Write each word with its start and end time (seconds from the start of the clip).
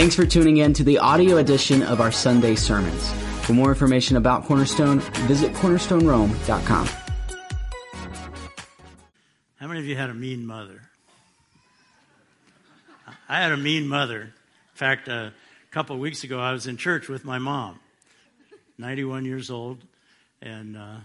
Thanks 0.00 0.16
for 0.16 0.24
tuning 0.24 0.56
in 0.56 0.72
to 0.72 0.82
the 0.82 0.96
audio 0.96 1.36
edition 1.36 1.82
of 1.82 2.00
our 2.00 2.10
Sunday 2.10 2.54
sermons. 2.54 3.12
For 3.42 3.52
more 3.52 3.68
information 3.68 4.16
about 4.16 4.46
Cornerstone, 4.46 5.00
visit 5.28 5.52
cornerstonerome.com. 5.52 6.88
How 9.56 9.66
many 9.66 9.78
of 9.78 9.84
you 9.84 9.96
had 9.96 10.08
a 10.08 10.14
mean 10.14 10.46
mother? 10.46 10.80
I 13.28 13.42
had 13.42 13.52
a 13.52 13.58
mean 13.58 13.86
mother. 13.88 14.22
In 14.22 14.30
fact, 14.72 15.08
a 15.08 15.34
couple 15.70 15.96
of 15.96 16.00
weeks 16.00 16.24
ago, 16.24 16.40
I 16.40 16.52
was 16.52 16.66
in 16.66 16.78
church 16.78 17.10
with 17.10 17.26
my 17.26 17.36
mom, 17.36 17.78
91 18.78 19.26
years 19.26 19.50
old, 19.50 19.84
and 20.40 20.78
uh, 20.78 20.96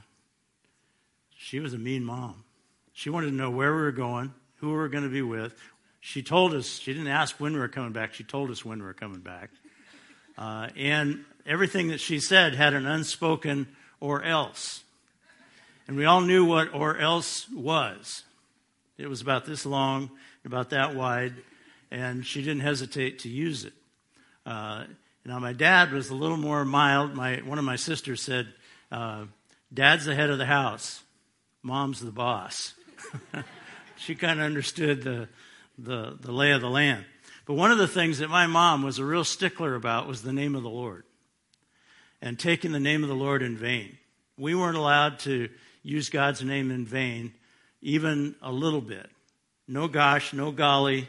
she 1.35 1.59
was 1.59 1.73
a 1.73 1.77
mean 1.77 2.05
mom. 2.05 2.45
She 2.93 3.09
wanted 3.09 3.31
to 3.31 3.35
know 3.35 3.49
where 3.51 3.75
we 3.75 3.81
were 3.81 3.91
going, 3.91 4.33
who 4.61 4.67
we 4.69 4.77
were 4.77 4.87
going 4.87 5.03
to 5.03 5.09
be 5.09 5.21
with. 5.21 5.53
She 6.05 6.21
told 6.21 6.53
us, 6.53 6.77
she 6.77 6.93
didn't 6.93 7.07
ask 7.07 7.39
when 7.39 7.53
we 7.53 7.59
were 7.59 7.67
coming 7.67 7.91
back, 7.91 8.13
she 8.13 8.23
told 8.23 8.51
us 8.51 8.63
when 8.63 8.77
we 8.77 8.85
were 8.85 8.93
coming 8.93 9.21
back. 9.21 9.49
Uh, 10.37 10.67
and 10.77 11.25
everything 11.47 11.87
that 11.87 11.99
she 11.99 12.19
said 12.19 12.53
had 12.53 12.75
an 12.75 12.85
unspoken 12.85 13.67
or 13.99 14.21
else. 14.21 14.83
And 15.87 15.97
we 15.97 16.05
all 16.05 16.21
knew 16.21 16.45
what 16.45 16.75
or 16.75 16.99
else 16.99 17.49
was. 17.49 18.21
It 18.99 19.07
was 19.07 19.21
about 19.21 19.47
this 19.47 19.65
long, 19.65 20.11
about 20.45 20.69
that 20.69 20.93
wide, 20.93 21.33
and 21.89 22.23
she 22.23 22.43
didn't 22.43 22.61
hesitate 22.61 23.17
to 23.19 23.29
use 23.29 23.65
it. 23.65 23.73
Uh, 24.45 24.83
now, 25.25 25.39
my 25.39 25.53
dad 25.53 25.91
was 25.91 26.11
a 26.11 26.15
little 26.15 26.37
more 26.37 26.63
mild. 26.65 27.15
My, 27.15 27.37
one 27.37 27.57
of 27.57 27.65
my 27.65 27.77
sisters 27.77 28.21
said, 28.21 28.47
uh, 28.91 29.25
Dad's 29.73 30.05
the 30.05 30.13
head 30.13 30.29
of 30.29 30.37
the 30.37 30.45
house, 30.45 31.01
Mom's 31.63 31.99
the 31.99 32.11
boss. 32.11 32.75
she 33.97 34.13
kind 34.13 34.39
of 34.39 34.45
understood 34.45 35.01
the, 35.01 35.27
the, 35.77 36.17
the 36.19 36.31
lay 36.31 36.51
of 36.51 36.61
the 36.61 36.69
land. 36.69 37.05
But 37.45 37.53
one 37.53 37.71
of 37.71 37.77
the 37.77 37.87
things 37.87 38.19
that 38.19 38.29
my 38.29 38.47
mom 38.47 38.83
was 38.83 38.97
a 38.97 39.05
real 39.05 39.23
stickler 39.23 39.75
about 39.75 40.07
was 40.07 40.21
the 40.21 40.33
name 40.33 40.55
of 40.55 40.63
the 40.63 40.69
Lord 40.69 41.03
and 42.21 42.39
taking 42.39 42.71
the 42.71 42.79
name 42.79 43.03
of 43.03 43.09
the 43.09 43.15
Lord 43.15 43.43
in 43.43 43.55
vain. 43.55 43.97
We 44.37 44.55
weren't 44.55 44.77
allowed 44.77 45.19
to 45.19 45.49
use 45.83 46.09
God's 46.09 46.41
name 46.41 46.71
in 46.71 46.85
vain, 46.85 47.33
even 47.81 48.35
a 48.41 48.51
little 48.51 48.81
bit. 48.81 49.09
No 49.67 49.87
gosh, 49.87 50.33
no 50.33 50.51
golly. 50.51 51.07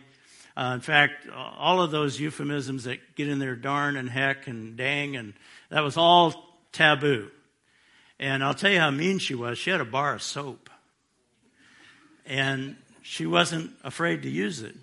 Uh, 0.56 0.72
in 0.74 0.80
fact, 0.80 1.26
all 1.34 1.82
of 1.82 1.90
those 1.90 2.20
euphemisms 2.20 2.84
that 2.84 3.14
get 3.14 3.28
in 3.28 3.38
there, 3.38 3.56
darn 3.56 3.96
and 3.96 4.08
heck 4.08 4.46
and 4.46 4.76
dang, 4.76 5.16
and 5.16 5.34
that 5.70 5.82
was 5.82 5.96
all 5.96 6.58
taboo. 6.72 7.30
And 8.18 8.42
I'll 8.42 8.54
tell 8.54 8.70
you 8.70 8.78
how 8.78 8.90
mean 8.90 9.18
she 9.18 9.34
was. 9.34 9.58
She 9.58 9.70
had 9.70 9.80
a 9.80 9.86
bar 9.86 10.14
of 10.14 10.22
soap. 10.22 10.70
And 12.24 12.76
she 13.06 13.24
wasn't 13.24 13.70
afraid 13.84 14.22
to 14.22 14.28
use 14.28 14.62
it. 14.62 14.74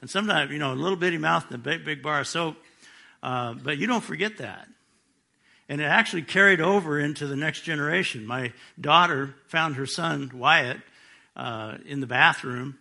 And 0.00 0.10
sometimes, 0.10 0.50
you 0.50 0.58
know, 0.58 0.72
a 0.72 0.74
little 0.74 0.96
bitty 0.96 1.16
mouth 1.16 1.44
and 1.46 1.54
a 1.54 1.58
big, 1.58 1.84
big 1.84 2.02
bar 2.02 2.20
of 2.20 2.26
soap, 2.26 2.56
uh, 3.22 3.54
but 3.54 3.78
you 3.78 3.86
don't 3.86 4.02
forget 4.02 4.38
that. 4.38 4.66
And 5.68 5.80
it 5.80 5.84
actually 5.84 6.22
carried 6.22 6.60
over 6.60 6.98
into 6.98 7.28
the 7.28 7.36
next 7.36 7.60
generation. 7.60 8.26
My 8.26 8.52
daughter 8.80 9.36
found 9.46 9.76
her 9.76 9.86
son, 9.86 10.32
Wyatt, 10.34 10.78
uh, 11.36 11.78
in 11.86 12.00
the 12.00 12.06
bathroom, 12.08 12.78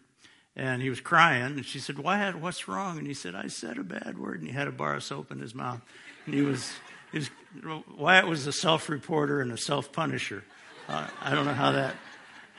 and 0.55 0.81
he 0.81 0.89
was 0.89 0.99
crying. 0.99 1.57
And 1.57 1.65
she 1.65 1.77
said, 1.77 1.99
Wyatt, 1.99 2.35
what's 2.37 2.67
wrong? 2.67 2.97
And 2.97 3.05
he 3.05 3.13
said, 3.13 3.35
I 3.35 3.47
said 3.47 3.77
a 3.77 3.83
bad 3.83 4.17
word. 4.17 4.39
And 4.39 4.49
he 4.49 4.55
had 4.55 4.67
a 4.67 4.71
bar 4.71 4.95
of 4.95 5.03
soap 5.03 5.31
in 5.31 5.39
his 5.39 5.53
mouth. 5.53 5.81
And 6.25 6.33
he 6.33 6.41
was, 6.41 6.71
he 7.11 7.19
was 7.19 7.29
Wyatt 7.95 8.25
was 8.25 8.47
a 8.47 8.51
self 8.51 8.89
reporter 8.89 9.41
and 9.41 9.51
a 9.51 9.57
self 9.57 9.91
punisher. 9.91 10.43
Uh, 10.87 11.05
I 11.21 11.35
don't 11.35 11.45
know 11.45 11.53
how 11.53 11.73
that 11.73 11.95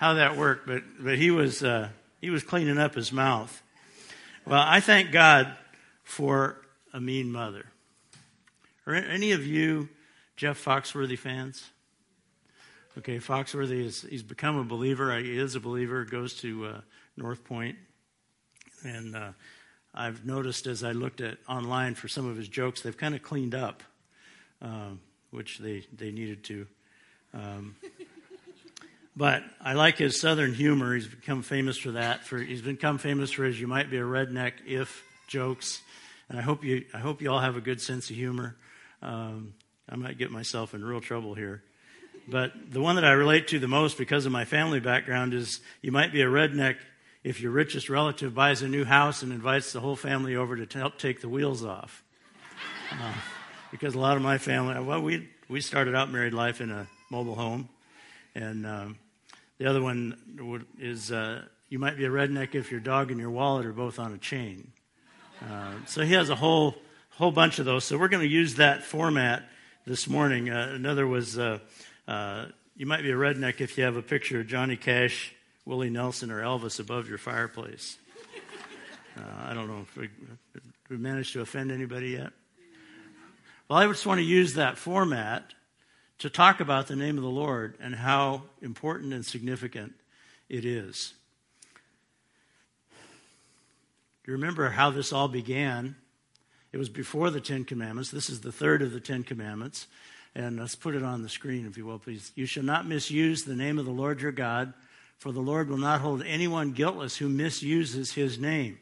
how 0.01 0.15
that 0.15 0.35
worked, 0.35 0.67
but, 0.67 0.83
but 0.99 1.19
he, 1.19 1.31
was, 1.31 1.63
uh, 1.63 1.91
he 2.23 2.31
was 2.31 2.43
cleaning 2.43 2.79
up 2.79 2.95
his 2.95 3.13
mouth. 3.13 3.63
Well, 4.47 4.65
I 4.67 4.81
thank 4.81 5.13
God 5.13 5.55
for 6.03 6.57
a 6.95 6.99
mean 6.99 7.31
mother. 7.31 7.67
Are 8.87 8.95
any 8.95 9.33
of 9.33 9.47
you 9.47 9.91
Jeff 10.37 10.65
Foxworthy 10.65 11.19
fans? 11.19 11.69
Okay, 12.97 13.19
Foxworthy 13.19 13.85
is 13.85 14.07
he's 14.09 14.23
become 14.23 14.57
a 14.57 14.65
believer. 14.65 15.17
He 15.19 15.39
is 15.39 15.55
a 15.55 15.61
believer. 15.61 16.07
Goes 16.07 16.33
to 16.41 16.65
uh, 16.65 16.81
North 17.19 17.45
Point, 17.45 17.77
and 18.83 19.15
uh, 19.15 19.33
I've 19.95 20.25
noticed 20.25 20.67
as 20.67 20.83
I 20.83 20.93
looked 20.93 21.21
at 21.21 21.37
online 21.47 21.95
for 21.95 22.09
some 22.09 22.27
of 22.27 22.39
his 22.39 22.49
jokes, 22.49 22.81
they've 22.81 22.97
kind 22.97 23.15
of 23.15 23.23
cleaned 23.23 23.55
up, 23.55 23.83
uh, 24.63 24.93
which 25.31 25.59
they 25.59 25.85
they 25.95 26.11
needed 26.11 26.43
to. 26.45 26.67
Um, 27.35 27.77
but 29.21 29.43
I 29.61 29.75
like 29.75 29.99
his 29.99 30.19
southern 30.19 30.55
humor. 30.55 30.95
He's 30.95 31.07
become 31.07 31.43
famous 31.43 31.77
for 31.77 31.91
that. 31.91 32.27
For 32.27 32.39
he's 32.39 32.63
become 32.63 32.97
famous 32.97 33.31
for 33.31 33.45
his 33.45 33.61
"you 33.61 33.67
might 33.67 33.91
be 33.91 33.99
a 33.99 34.03
redneck 34.03 34.55
if" 34.67 35.05
jokes, 35.27 35.83
and 36.31 36.39
I 36.39 36.43
hope 36.43 36.65
you 36.65 36.87
I 36.95 37.01
hope 37.01 37.21
you 37.21 37.31
all 37.31 37.39
have 37.39 37.55
a 37.55 37.61
good 37.61 37.83
sense 37.83 38.09
of 38.09 38.17
humor. 38.17 38.57
Um, 39.03 39.53
I 39.91 39.97
might 39.97 40.17
get 40.17 40.31
myself 40.31 40.73
in 40.73 40.83
real 40.83 41.03
trouble 41.03 41.35
here. 41.35 41.63
But 42.29 42.53
the 42.73 42.81
one 42.81 42.95
that 42.95 43.05
I 43.05 43.11
relate 43.11 43.49
to 43.49 43.59
the 43.59 43.69
most 43.69 43.99
because 43.99 44.25
of 44.25 44.33
my 44.33 44.47
family 44.47 44.81
background 44.81 45.35
is 45.35 45.61
you 45.83 45.93
might 45.93 46.13
be 46.15 46.23
a 46.23 46.27
redneck 46.27 46.77
if 47.23 47.43
your 47.43 47.53
richest 47.53 47.91
relative 47.91 48.35
buys 48.35 48.63
a 48.63 48.69
new 48.69 48.87
house 48.87 49.21
and 49.21 49.35
invites 49.35 49.75
the 49.75 49.81
whole 49.81 49.97
family 49.97 50.35
over 50.35 50.65
to 50.65 50.79
help 50.79 50.97
take 50.97 51.21
the 51.21 51.29
wheels 51.29 51.63
off. 51.63 52.03
Uh, 52.91 53.13
because 53.71 53.95
a 53.95 53.99
lot 53.99 54.17
of 54.17 54.23
my 54.23 54.39
family, 54.39 54.81
well, 54.81 55.03
we, 55.03 55.29
we 55.47 55.61
started 55.61 55.95
out 55.95 56.11
married 56.11 56.33
life 56.33 56.63
in 56.63 56.71
a 56.71 56.87
mobile 57.11 57.35
home. 57.35 57.69
And 58.35 58.67
um, 58.67 58.99
the 59.61 59.69
other 59.69 59.83
one 59.83 60.17
is 60.79 61.13
uh, 61.13 61.43
you 61.69 61.79
might 61.79 61.99
be 61.99 62.07
a 62.07 62.09
redneck 62.09 62.55
if 62.55 62.71
your 62.71 62.81
dog 62.81 63.11
and 63.11 63.21
your 63.21 63.29
wallet 63.29 63.67
are 63.67 63.75
both 63.75 63.99
on 63.99 64.15
a 64.15 64.17
chain. 64.17 64.73
Uh, 65.43 65.73
so 65.87 66.03
he 66.03 66.15
has 66.15 66.31
a 66.31 66.35
whole 66.35 66.77
whole 67.11 67.31
bunch 67.31 67.59
of 67.59 67.67
those. 67.67 67.85
So 67.85 67.99
we're 67.99 68.09
going 68.09 68.23
to 68.27 68.29
use 68.29 68.55
that 68.55 68.85
format 68.85 69.43
this 69.87 70.09
morning. 70.09 70.49
Uh, 70.49 70.73
another 70.75 71.07
was 71.07 71.39
uh, 71.39 71.59
uh, 72.09 72.47
you 72.75 72.87
might 72.87 73.03
be 73.03 73.11
a 73.11 73.15
redneck 73.15 73.61
if 73.61 73.77
you 73.77 73.85
have 73.85 73.97
a 73.97 74.03
picture 74.03 74.41
of 74.41 74.47
Johnny 74.47 74.77
Cash, 74.77 75.35
Willie 75.67 75.91
Nelson, 75.91 76.31
or 76.31 76.41
Elvis 76.41 76.81
above 76.81 77.11
your 77.11 77.19
fireplace. 77.19 77.99
Uh, 79.15 79.21
I 79.45 79.53
don't 79.53 79.69
know 79.69 79.83
if 79.83 79.95
we, 79.95 80.09
if 80.55 80.63
we 80.89 80.97
managed 80.97 81.35
to 81.35 81.43
offend 81.43 81.71
anybody 81.71 82.13
yet. 82.13 82.33
Well, 83.69 83.79
I 83.79 83.87
just 83.89 84.07
want 84.07 84.21
to 84.21 84.25
use 84.25 84.55
that 84.55 84.79
format 84.79 85.53
to 86.21 86.31
talk 86.31 86.61
about 86.61 86.87
the 86.87 86.97
name 86.97 87.17
of 87.17 87.25
the 87.25 87.31
Lord 87.31 87.77
and 87.81 87.95
how 87.95 88.43
important 88.63 89.13
and 89.13 89.25
significant 89.25 89.95
it 90.49 90.65
is. 90.65 91.15
Do 94.23 94.31
you 94.31 94.35
remember 94.35 94.69
how 94.69 94.91
this 94.91 95.13
all 95.13 95.29
began? 95.29 95.97
It 96.73 96.77
was 96.77 96.91
before 96.91 97.31
the 97.31 97.41
Ten 97.41 97.65
Commandments. 97.65 98.11
This 98.11 98.29
is 98.29 98.43
the 98.43 98.53
third 98.53 98.83
of 98.83 98.93
the 98.93 99.01
Ten 99.01 99.25
Commandments. 99.25 99.87
And 100.35 100.61
let's 100.61 100.75
put 100.75 100.95
it 100.95 101.03
on 101.03 101.23
the 101.23 101.29
screen, 101.29 101.67
if 101.67 101.79
you 101.79 101.87
will, 101.87 101.99
please. 101.99 102.33
You 102.35 102.47
shall 102.47 102.63
not 102.63 102.87
misuse 102.87 103.45
the 103.45 103.57
name 103.57 103.79
of 103.79 103.87
the 103.87 103.91
Lord 103.91 104.21
your 104.21 104.31
God, 104.31 104.75
for 105.17 105.33
the 105.33 105.41
Lord 105.41 105.71
will 105.71 105.79
not 105.79 106.03
hold 106.03 106.23
anyone 106.25 106.73
guiltless 106.73 107.17
who 107.17 107.29
misuses 107.29 108.13
his 108.13 108.39
name. 108.39 108.79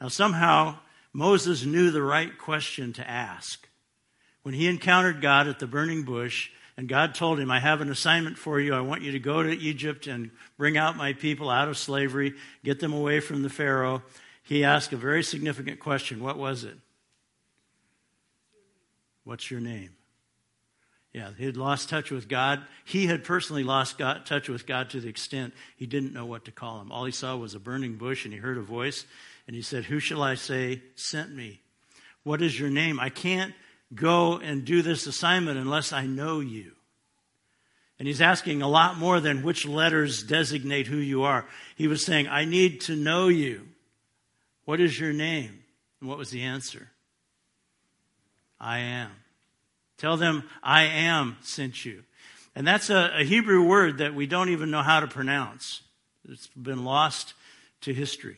Now, 0.00 0.08
somehow, 0.08 0.78
Moses 1.12 1.64
knew 1.64 1.90
the 1.90 2.02
right 2.02 2.38
question 2.38 2.92
to 2.94 3.10
ask. 3.10 3.68
When 4.42 4.54
he 4.54 4.68
encountered 4.68 5.20
God 5.20 5.48
at 5.48 5.58
the 5.58 5.66
burning 5.66 6.04
bush, 6.04 6.50
and 6.76 6.88
God 6.88 7.14
told 7.14 7.40
him, 7.40 7.50
I 7.50 7.58
have 7.58 7.80
an 7.80 7.90
assignment 7.90 8.36
for 8.36 8.60
you. 8.60 8.74
I 8.74 8.80
want 8.80 9.02
you 9.02 9.12
to 9.12 9.18
go 9.18 9.42
to 9.42 9.50
Egypt 9.50 10.06
and 10.06 10.30
bring 10.58 10.76
out 10.76 10.96
my 10.96 11.14
people 11.14 11.48
out 11.48 11.68
of 11.68 11.78
slavery, 11.78 12.34
get 12.64 12.80
them 12.80 12.92
away 12.92 13.20
from 13.20 13.42
the 13.42 13.48
Pharaoh. 13.48 14.02
He 14.42 14.62
asked 14.62 14.92
a 14.92 14.96
very 14.96 15.22
significant 15.22 15.80
question. 15.80 16.22
What 16.22 16.36
was 16.36 16.64
it? 16.64 16.76
What's 19.24 19.50
your 19.50 19.60
name? 19.60 19.90
Yeah, 21.12 21.30
he 21.38 21.46
had 21.46 21.56
lost 21.56 21.88
touch 21.88 22.10
with 22.10 22.28
God. 22.28 22.62
He 22.84 23.06
had 23.06 23.24
personally 23.24 23.64
lost 23.64 23.96
God, 23.96 24.26
touch 24.26 24.50
with 24.50 24.66
God 24.66 24.90
to 24.90 25.00
the 25.00 25.08
extent 25.08 25.54
he 25.76 25.86
didn't 25.86 26.12
know 26.12 26.26
what 26.26 26.44
to 26.44 26.52
call 26.52 26.78
him. 26.82 26.92
All 26.92 27.06
he 27.06 27.10
saw 27.10 27.34
was 27.36 27.54
a 27.54 27.58
burning 27.58 27.94
bush 27.94 28.26
and 28.26 28.34
he 28.34 28.38
heard 28.38 28.58
a 28.58 28.62
voice 28.62 29.06
and 29.46 29.56
he 29.56 29.62
said, 29.62 29.84
Who 29.84 29.98
shall 29.98 30.22
I 30.22 30.34
say 30.34 30.82
sent 30.94 31.34
me? 31.34 31.62
What 32.22 32.42
is 32.42 32.60
your 32.60 32.68
name? 32.68 33.00
I 33.00 33.08
can't 33.08 33.54
go 33.94 34.38
and 34.38 34.64
do 34.64 34.82
this 34.82 35.06
assignment 35.06 35.58
unless 35.58 35.92
I 35.92 36.06
know 36.06 36.40
you. 36.40 36.72
And 37.98 38.06
he's 38.06 38.20
asking 38.20 38.60
a 38.60 38.68
lot 38.68 38.98
more 38.98 39.20
than 39.20 39.42
which 39.42 39.66
letters 39.66 40.22
designate 40.22 40.86
who 40.86 40.98
you 40.98 41.22
are. 41.22 41.46
He 41.76 41.88
was 41.88 42.04
saying, 42.04 42.28
I 42.28 42.44
need 42.44 42.82
to 42.82 42.96
know 42.96 43.28
you. 43.28 43.68
What 44.64 44.80
is 44.80 44.98
your 45.00 45.12
name? 45.12 45.62
And 46.00 46.08
what 46.08 46.18
was 46.18 46.30
the 46.30 46.42
answer? 46.42 46.90
I 48.60 48.78
am. 48.80 49.10
Tell 49.96 50.16
them, 50.16 50.44
I 50.62 50.84
am 50.84 51.38
sent 51.40 51.84
you. 51.84 52.02
And 52.54 52.66
that's 52.66 52.90
a, 52.90 53.12
a 53.18 53.24
Hebrew 53.24 53.62
word 53.62 53.98
that 53.98 54.14
we 54.14 54.26
don't 54.26 54.50
even 54.50 54.70
know 54.70 54.82
how 54.82 55.00
to 55.00 55.06
pronounce. 55.06 55.82
It's 56.28 56.48
been 56.48 56.84
lost 56.84 57.34
to 57.82 57.94
history. 57.94 58.36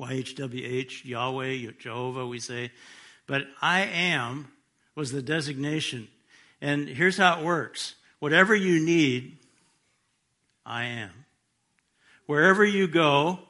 YHWH, 0.00 1.04
Yahweh, 1.04 1.72
Jehovah, 1.78 2.26
we 2.26 2.38
say. 2.38 2.70
But 3.26 3.46
I 3.60 3.80
am 3.80 4.48
was 4.94 5.12
the 5.12 5.22
designation. 5.22 6.08
And 6.60 6.88
here's 6.88 7.16
how 7.16 7.40
it 7.40 7.44
works 7.44 7.94
whatever 8.18 8.54
you 8.54 8.84
need, 8.84 9.36
I 10.64 10.84
am. 10.84 11.10
Wherever 12.26 12.64
you 12.64 12.88
go, 12.88 13.40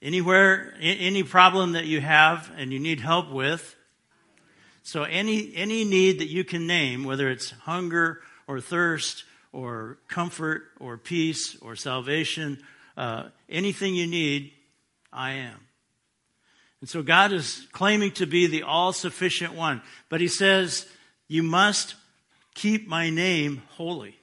Anywhere, 0.00 0.74
any 0.80 1.24
problem 1.24 1.72
that 1.72 1.86
you 1.86 2.00
have 2.00 2.52
and 2.56 2.72
you 2.72 2.78
need 2.78 3.00
help 3.00 3.32
with. 3.32 3.74
So 4.84 5.02
any, 5.02 5.52
any 5.56 5.84
need 5.84 6.20
that 6.20 6.28
you 6.28 6.44
can 6.44 6.68
name, 6.68 7.02
whether 7.02 7.28
it's 7.28 7.50
hunger 7.50 8.20
or 8.46 8.60
thirst 8.60 9.24
or 9.52 9.98
comfort 10.06 10.62
or 10.78 10.96
peace 10.98 11.56
or 11.60 11.74
salvation, 11.74 12.62
uh, 12.96 13.24
anything 13.48 13.96
you 13.96 14.06
need, 14.06 14.52
I 15.12 15.32
am. 15.32 15.67
And 16.80 16.88
so 16.88 17.02
God 17.02 17.32
is 17.32 17.66
claiming 17.72 18.12
to 18.12 18.26
be 18.26 18.46
the 18.46 18.62
all 18.62 18.92
sufficient 18.92 19.54
one. 19.54 19.82
But 20.08 20.20
he 20.20 20.28
says, 20.28 20.86
You 21.26 21.42
must 21.42 21.96
keep 22.54 22.86
my 22.86 23.10
name 23.10 23.62
holy. 23.70 24.16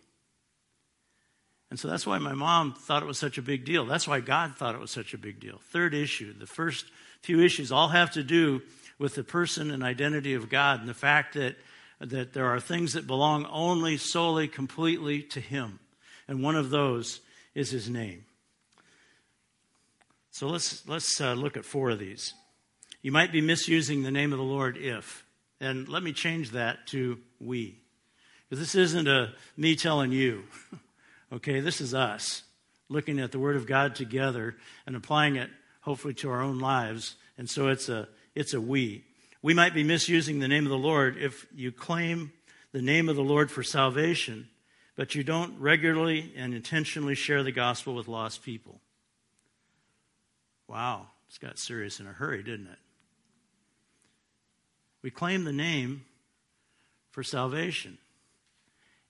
And 1.69 1.79
so 1.79 1.87
that's 1.87 2.07
why 2.07 2.19
my 2.19 2.33
mom 2.33 2.73
thought 2.73 3.03
it 3.03 3.07
was 3.07 3.17
such 3.17 3.37
a 3.37 3.41
big 3.41 3.65
deal. 3.65 3.85
That's 3.85 4.07
why 4.07 4.21
God 4.21 4.55
thought 4.55 4.75
it 4.75 4.81
was 4.81 4.91
such 4.91 5.13
a 5.13 5.17
big 5.17 5.39
deal. 5.39 5.59
Third 5.71 5.93
issue 5.93 6.33
the 6.37 6.47
first 6.47 6.85
few 7.21 7.41
issues 7.41 7.71
all 7.71 7.89
have 7.89 8.11
to 8.11 8.23
do 8.23 8.61
with 8.99 9.15
the 9.15 9.23
person 9.23 9.71
and 9.71 9.83
identity 9.83 10.35
of 10.35 10.49
God 10.49 10.79
and 10.79 10.87
the 10.87 10.93
fact 10.93 11.33
that, 11.33 11.57
that 11.99 12.33
there 12.33 12.45
are 12.47 12.59
things 12.59 12.93
that 12.93 13.07
belong 13.07 13.45
only, 13.47 13.97
solely, 13.97 14.47
completely 14.47 15.23
to 15.23 15.39
Him. 15.39 15.79
And 16.27 16.43
one 16.43 16.55
of 16.55 16.69
those 16.69 17.19
is 17.53 17.71
His 17.71 17.89
name. 17.89 18.25
So 20.31 20.47
let's, 20.47 20.87
let's 20.87 21.19
uh, 21.19 21.33
look 21.33 21.57
at 21.57 21.65
four 21.65 21.89
of 21.89 21.99
these. 21.99 22.33
You 23.05 23.11
might 23.11 23.31
be 23.31 23.39
misusing 23.39 24.01
the 24.01 24.09
name 24.09 24.33
of 24.33 24.39
the 24.39 24.43
Lord 24.43 24.77
if. 24.77 25.27
And 25.61 25.87
let 25.87 26.01
me 26.01 26.11
change 26.11 26.49
that 26.53 26.87
to 26.87 27.19
we. 27.39 27.77
Because 28.49 28.59
this 28.59 28.73
isn't 28.73 29.07
a 29.07 29.31
me 29.55 29.75
telling 29.75 30.11
you. 30.11 30.45
okay, 31.31 31.59
this 31.59 31.81
is 31.81 31.93
us 31.93 32.41
looking 32.89 33.19
at 33.19 33.31
the 33.31 33.37
Word 33.37 33.57
of 33.57 33.67
God 33.67 33.93
together 33.93 34.55
and 34.87 34.95
applying 34.95 35.35
it 35.35 35.51
hopefully 35.81 36.15
to 36.15 36.31
our 36.31 36.41
own 36.41 36.57
lives. 36.57 37.15
And 37.37 37.47
so 37.47 37.67
it's 37.67 37.89
a 37.89 38.07
it's 38.33 38.55
a 38.55 38.59
we. 38.59 39.03
We 39.43 39.53
might 39.53 39.75
be 39.75 39.83
misusing 39.83 40.39
the 40.39 40.47
name 40.47 40.65
of 40.65 40.71
the 40.71 40.75
Lord 40.75 41.15
if 41.15 41.45
you 41.53 41.71
claim 41.71 42.33
the 42.71 42.81
name 42.81 43.07
of 43.07 43.15
the 43.15 43.21
Lord 43.21 43.51
for 43.51 43.61
salvation, 43.61 44.49
but 44.95 45.13
you 45.13 45.23
don't 45.23 45.59
regularly 45.59 46.33
and 46.35 46.55
intentionally 46.55 47.13
share 47.13 47.43
the 47.43 47.51
gospel 47.51 47.93
with 47.93 48.07
lost 48.07 48.41
people. 48.41 48.81
Wow, 50.67 51.05
it's 51.27 51.37
got 51.37 51.59
serious 51.59 51.99
in 51.99 52.07
a 52.07 52.11
hurry, 52.11 52.41
didn't 52.41 52.65
it? 52.65 52.79
We 55.05 55.11
claim 55.11 55.43
the 55.43 55.53
name 55.53 56.03
for 57.11 57.21
salvation. 57.21 57.99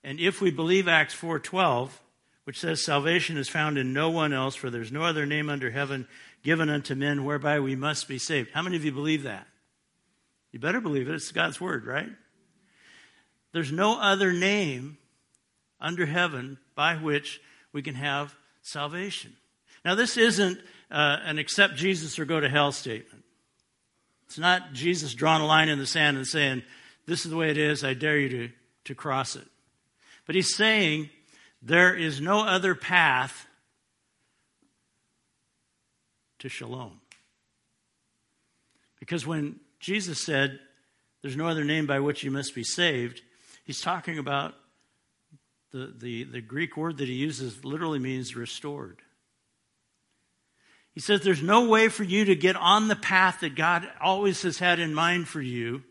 And 0.04 0.20
if 0.20 0.42
we 0.42 0.50
believe 0.50 0.88
Acts 0.88 1.14
4:12, 1.14 2.02
which 2.44 2.60
says 2.60 2.84
salvation 2.84 3.38
is 3.38 3.48
found 3.48 3.78
in 3.78 3.94
no 3.94 4.10
one 4.10 4.34
else 4.34 4.54
for 4.54 4.68
there's 4.68 4.92
no 4.92 5.04
other 5.04 5.24
name 5.24 5.48
under 5.48 5.70
heaven 5.70 6.06
given 6.42 6.68
unto 6.68 6.94
men 6.94 7.24
whereby 7.24 7.60
we 7.60 7.76
must 7.76 8.08
be 8.08 8.18
saved. 8.18 8.50
How 8.50 8.60
many 8.60 8.76
of 8.76 8.84
you 8.84 8.92
believe 8.92 9.22
that? 9.22 9.46
You 10.52 10.58
better 10.58 10.82
believe 10.82 11.08
it. 11.08 11.14
It's 11.14 11.32
God's 11.32 11.62
word, 11.62 11.86
right? 11.86 12.12
There's 13.52 13.72
no 13.72 13.98
other 13.98 14.34
name 14.34 14.98
under 15.80 16.04
heaven 16.04 16.58
by 16.74 16.96
which 16.96 17.40
we 17.72 17.80
can 17.80 17.94
have 17.94 18.34
salvation. 18.60 19.34
Now, 19.82 19.94
this 19.94 20.18
isn't 20.18 20.58
uh, 20.90 21.20
an 21.22 21.38
accept 21.38 21.76
Jesus 21.76 22.18
or 22.18 22.26
go 22.26 22.38
to 22.38 22.50
hell 22.50 22.70
statement. 22.70 23.24
It's 24.26 24.38
not 24.38 24.72
Jesus 24.72 25.14
drawing 25.14 25.42
a 25.42 25.46
line 25.46 25.68
in 25.68 25.78
the 25.78 25.86
sand 25.86 26.16
and 26.16 26.26
saying, 26.26 26.62
This 27.06 27.24
is 27.24 27.30
the 27.30 27.36
way 27.36 27.50
it 27.50 27.58
is, 27.58 27.84
I 27.84 27.94
dare 27.94 28.18
you 28.18 28.28
to, 28.28 28.48
to 28.84 28.94
cross 28.94 29.36
it. 29.36 29.46
But 30.26 30.34
he's 30.34 30.54
saying 30.54 31.10
there 31.62 31.94
is 31.94 32.20
no 32.20 32.44
other 32.44 32.74
path 32.74 33.46
to 36.40 36.48
shalom. 36.48 37.00
Because 38.98 39.26
when 39.26 39.60
Jesus 39.78 40.20
said, 40.20 40.58
There's 41.22 41.36
no 41.36 41.46
other 41.46 41.64
name 41.64 41.86
by 41.86 42.00
which 42.00 42.24
you 42.24 42.30
must 42.30 42.54
be 42.54 42.64
saved, 42.64 43.22
he's 43.64 43.80
talking 43.80 44.18
about 44.18 44.54
the, 45.72 45.94
the, 45.96 46.24
the 46.24 46.40
Greek 46.40 46.76
word 46.76 46.98
that 46.98 47.08
he 47.08 47.14
uses 47.14 47.64
literally 47.64 47.98
means 47.98 48.34
restored. 48.34 49.02
He 50.96 51.02
says 51.02 51.20
there's 51.20 51.42
no 51.42 51.68
way 51.68 51.90
for 51.90 52.04
you 52.04 52.24
to 52.24 52.34
get 52.34 52.56
on 52.56 52.88
the 52.88 52.96
path 52.96 53.40
that 53.40 53.54
God 53.54 53.86
always 54.00 54.40
has 54.42 54.58
had 54.58 54.80
in 54.80 54.94
mind 54.94 55.28
for 55.28 55.42
you 55.42 55.82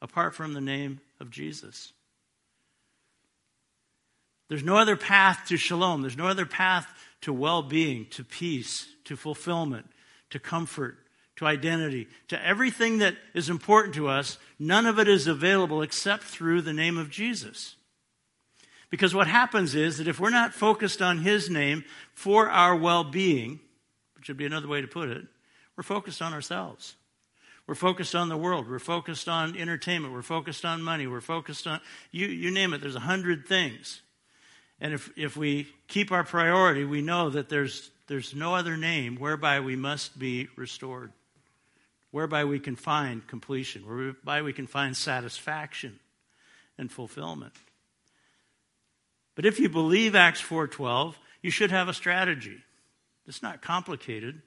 apart 0.00 0.36
from 0.36 0.54
the 0.54 0.60
name 0.60 1.00
of 1.18 1.32
Jesus. 1.32 1.92
There's 4.48 4.62
no 4.62 4.76
other 4.76 4.94
path 4.94 5.46
to 5.48 5.56
shalom. 5.56 6.02
There's 6.02 6.16
no 6.16 6.28
other 6.28 6.46
path 6.46 6.86
to 7.22 7.32
well 7.32 7.60
being, 7.60 8.06
to 8.10 8.22
peace, 8.22 8.86
to 9.06 9.16
fulfillment, 9.16 9.86
to 10.30 10.38
comfort, 10.38 10.98
to 11.34 11.46
identity, 11.46 12.06
to 12.28 12.46
everything 12.46 12.98
that 12.98 13.16
is 13.34 13.50
important 13.50 13.96
to 13.96 14.06
us. 14.06 14.38
None 14.60 14.86
of 14.86 15.00
it 15.00 15.08
is 15.08 15.26
available 15.26 15.82
except 15.82 16.22
through 16.22 16.62
the 16.62 16.72
name 16.72 16.96
of 16.96 17.10
Jesus. 17.10 17.74
Because 18.90 19.14
what 19.14 19.26
happens 19.26 19.74
is 19.74 19.98
that 19.98 20.08
if 20.08 20.20
we're 20.20 20.30
not 20.30 20.54
focused 20.54 21.02
on 21.02 21.18
His 21.18 21.50
name 21.50 21.84
for 22.14 22.48
our 22.48 22.76
well 22.76 23.04
being, 23.04 23.60
which 24.16 24.28
would 24.28 24.36
be 24.36 24.46
another 24.46 24.68
way 24.68 24.80
to 24.80 24.86
put 24.86 25.08
it, 25.08 25.24
we're 25.76 25.82
focused 25.82 26.22
on 26.22 26.32
ourselves. 26.32 26.94
We're 27.66 27.74
focused 27.74 28.14
on 28.14 28.28
the 28.28 28.36
world. 28.36 28.70
We're 28.70 28.78
focused 28.78 29.28
on 29.28 29.56
entertainment. 29.56 30.14
We're 30.14 30.22
focused 30.22 30.64
on 30.64 30.82
money. 30.82 31.06
We're 31.06 31.20
focused 31.20 31.66
on, 31.66 31.80
you, 32.12 32.26
you 32.26 32.50
name 32.50 32.72
it, 32.72 32.80
there's 32.80 32.94
a 32.94 33.00
hundred 33.00 33.46
things. 33.46 34.02
And 34.80 34.94
if, 34.94 35.10
if 35.16 35.36
we 35.36 35.66
keep 35.88 36.12
our 36.12 36.22
priority, 36.22 36.84
we 36.84 37.02
know 37.02 37.30
that 37.30 37.48
there's, 37.48 37.90
there's 38.06 38.34
no 38.34 38.54
other 38.54 38.76
name 38.76 39.16
whereby 39.16 39.60
we 39.60 39.74
must 39.74 40.18
be 40.18 40.48
restored, 40.54 41.12
whereby 42.12 42.44
we 42.44 42.60
can 42.60 42.76
find 42.76 43.26
completion, 43.26 43.82
whereby 43.86 44.42
we 44.42 44.52
can 44.52 44.66
find 44.68 44.96
satisfaction 44.96 45.98
and 46.78 46.92
fulfillment. 46.92 47.54
But 49.36 49.44
if 49.44 49.60
you 49.60 49.68
believe 49.68 50.16
Acts 50.16 50.40
4:12, 50.40 51.14
you 51.42 51.52
should 51.52 51.70
have 51.70 51.88
a 51.88 51.94
strategy. 51.94 52.64
It's 53.26 53.42
not 53.42 53.62
complicated. 53.62 54.42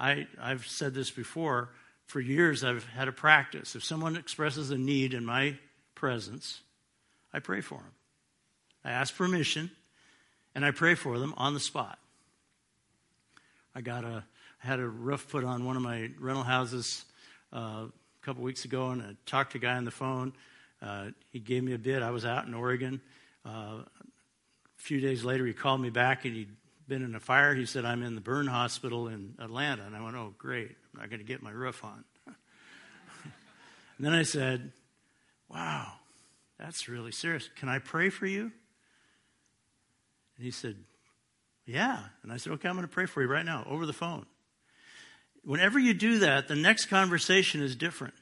I, 0.00 0.26
I've 0.40 0.66
said 0.66 0.94
this 0.94 1.10
before. 1.10 1.70
For 2.06 2.20
years, 2.20 2.62
I've 2.62 2.84
had 2.84 3.08
a 3.08 3.12
practice. 3.12 3.74
If 3.74 3.84
someone 3.84 4.16
expresses 4.16 4.70
a 4.70 4.78
need 4.78 5.12
in 5.12 5.24
my 5.24 5.58
presence, 5.94 6.60
I 7.32 7.40
pray 7.40 7.60
for 7.60 7.78
them. 7.78 7.92
I 8.84 8.92
ask 8.92 9.14
permission, 9.14 9.70
and 10.54 10.64
I 10.64 10.70
pray 10.70 10.94
for 10.94 11.18
them 11.18 11.34
on 11.36 11.54
the 11.54 11.60
spot. 11.60 11.98
I 13.74 13.80
got 13.80 14.04
a 14.04 14.24
had 14.58 14.80
a 14.80 14.88
roof 14.88 15.28
put 15.28 15.44
on 15.44 15.64
one 15.64 15.76
of 15.76 15.82
my 15.82 16.10
rental 16.18 16.42
houses 16.42 17.04
uh, 17.52 17.86
a 17.86 17.90
couple 18.22 18.42
weeks 18.42 18.64
ago, 18.64 18.90
and 18.90 19.02
I 19.02 19.16
talked 19.26 19.52
to 19.52 19.58
a 19.58 19.60
guy 19.60 19.76
on 19.76 19.84
the 19.84 19.90
phone. 19.90 20.32
Uh, 20.82 21.08
he 21.30 21.40
gave 21.40 21.62
me 21.62 21.72
a 21.72 21.78
bid. 21.78 22.02
I 22.02 22.10
was 22.10 22.24
out 22.24 22.46
in 22.46 22.54
Oregon. 22.54 23.00
Uh, 23.44 23.80
a 23.80 23.84
few 24.76 25.00
days 25.00 25.24
later, 25.24 25.46
he 25.46 25.52
called 25.52 25.80
me 25.80 25.90
back 25.90 26.24
and 26.24 26.34
he'd 26.34 26.54
been 26.88 27.02
in 27.02 27.14
a 27.14 27.20
fire. 27.20 27.54
He 27.54 27.66
said, 27.66 27.84
I'm 27.84 28.02
in 28.02 28.14
the 28.14 28.20
burn 28.20 28.46
hospital 28.46 29.08
in 29.08 29.34
Atlanta. 29.38 29.82
And 29.84 29.96
I 29.96 30.02
went, 30.02 30.16
Oh, 30.16 30.34
great. 30.38 30.70
I'm 30.94 31.00
not 31.00 31.10
going 31.10 31.20
to 31.20 31.26
get 31.26 31.42
my 31.42 31.50
roof 31.50 31.84
on. 31.84 32.04
then 33.98 34.12
I 34.12 34.22
said, 34.22 34.72
Wow, 35.48 35.92
that's 36.58 36.88
really 36.88 37.12
serious. 37.12 37.48
Can 37.56 37.68
I 37.68 37.78
pray 37.78 38.10
for 38.10 38.26
you? 38.26 38.52
And 40.36 40.44
he 40.44 40.50
said, 40.50 40.76
Yeah. 41.64 42.00
And 42.22 42.32
I 42.32 42.36
said, 42.36 42.52
Okay, 42.54 42.68
I'm 42.68 42.76
going 42.76 42.86
to 42.86 42.92
pray 42.92 43.06
for 43.06 43.22
you 43.22 43.28
right 43.28 43.44
now 43.44 43.66
over 43.68 43.86
the 43.86 43.92
phone. 43.92 44.26
Whenever 45.44 45.78
you 45.78 45.94
do 45.94 46.18
that, 46.20 46.48
the 46.48 46.56
next 46.56 46.86
conversation 46.86 47.62
is 47.62 47.76
different. 47.76 48.14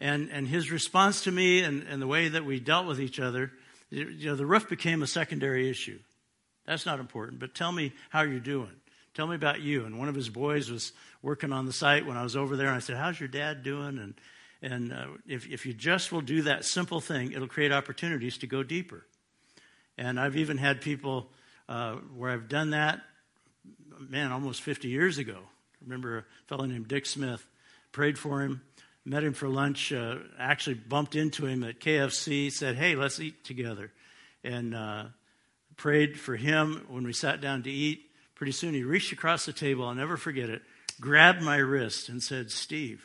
And, 0.00 0.30
and 0.32 0.48
his 0.48 0.72
response 0.72 1.22
to 1.24 1.30
me 1.30 1.62
and, 1.62 1.82
and 1.82 2.00
the 2.00 2.06
way 2.06 2.28
that 2.28 2.44
we 2.44 2.58
dealt 2.58 2.86
with 2.86 2.98
each 2.98 3.20
other, 3.20 3.52
you 3.90 4.30
know, 4.30 4.34
the 4.34 4.46
roof 4.46 4.68
became 4.68 5.02
a 5.02 5.06
secondary 5.06 5.68
issue. 5.68 5.98
That's 6.66 6.86
not 6.86 7.00
important, 7.00 7.38
but 7.38 7.54
tell 7.54 7.70
me 7.70 7.92
how 8.08 8.22
you're 8.22 8.40
doing. 8.40 8.72
Tell 9.14 9.26
me 9.26 9.34
about 9.34 9.60
you. 9.60 9.84
And 9.84 9.98
one 9.98 10.08
of 10.08 10.14
his 10.14 10.28
boys 10.28 10.70
was 10.70 10.92
working 11.20 11.52
on 11.52 11.66
the 11.66 11.72
site 11.72 12.06
when 12.06 12.16
I 12.16 12.22
was 12.22 12.36
over 12.36 12.56
there, 12.56 12.68
and 12.68 12.76
I 12.76 12.80
said, 12.80 12.96
How's 12.96 13.18
your 13.18 13.28
dad 13.28 13.62
doing? 13.62 13.98
And, 13.98 14.14
and 14.62 14.92
uh, 14.92 15.06
if, 15.26 15.46
if 15.48 15.66
you 15.66 15.74
just 15.74 16.12
will 16.12 16.20
do 16.20 16.42
that 16.42 16.64
simple 16.64 17.00
thing, 17.00 17.32
it'll 17.32 17.48
create 17.48 17.72
opportunities 17.72 18.38
to 18.38 18.46
go 18.46 18.62
deeper. 18.62 19.04
And 19.98 20.18
I've 20.18 20.36
even 20.36 20.56
had 20.56 20.80
people 20.80 21.28
uh, 21.68 21.96
where 22.16 22.30
I've 22.30 22.48
done 22.48 22.70
that, 22.70 23.00
man, 23.98 24.32
almost 24.32 24.62
50 24.62 24.88
years 24.88 25.18
ago. 25.18 25.36
I 25.38 25.84
remember 25.84 26.18
a 26.18 26.24
fellow 26.46 26.64
named 26.64 26.88
Dick 26.88 27.04
Smith, 27.04 27.44
prayed 27.92 28.18
for 28.18 28.42
him, 28.42 28.62
met 29.04 29.24
him 29.24 29.32
for 29.32 29.48
lunch, 29.48 29.92
uh, 29.92 30.16
actually 30.38 30.74
bumped 30.74 31.16
into 31.16 31.46
him 31.46 31.64
at 31.64 31.80
KFC, 31.80 32.52
said, 32.52 32.76
Hey, 32.76 32.94
let's 32.94 33.20
eat 33.20 33.44
together. 33.44 33.92
And 34.44 34.74
uh, 34.74 35.04
prayed 35.76 36.18
for 36.18 36.36
him 36.36 36.84
when 36.88 37.04
we 37.04 37.12
sat 37.12 37.40
down 37.40 37.62
to 37.64 37.70
eat. 37.70 38.02
Pretty 38.34 38.52
soon 38.52 38.74
he 38.74 38.84
reached 38.84 39.12
across 39.12 39.44
the 39.44 39.52
table, 39.52 39.86
I'll 39.86 39.94
never 39.94 40.16
forget 40.16 40.48
it, 40.48 40.62
grabbed 41.00 41.42
my 41.42 41.56
wrist 41.56 42.08
and 42.08 42.22
said, 42.22 42.50
Steve, 42.50 43.04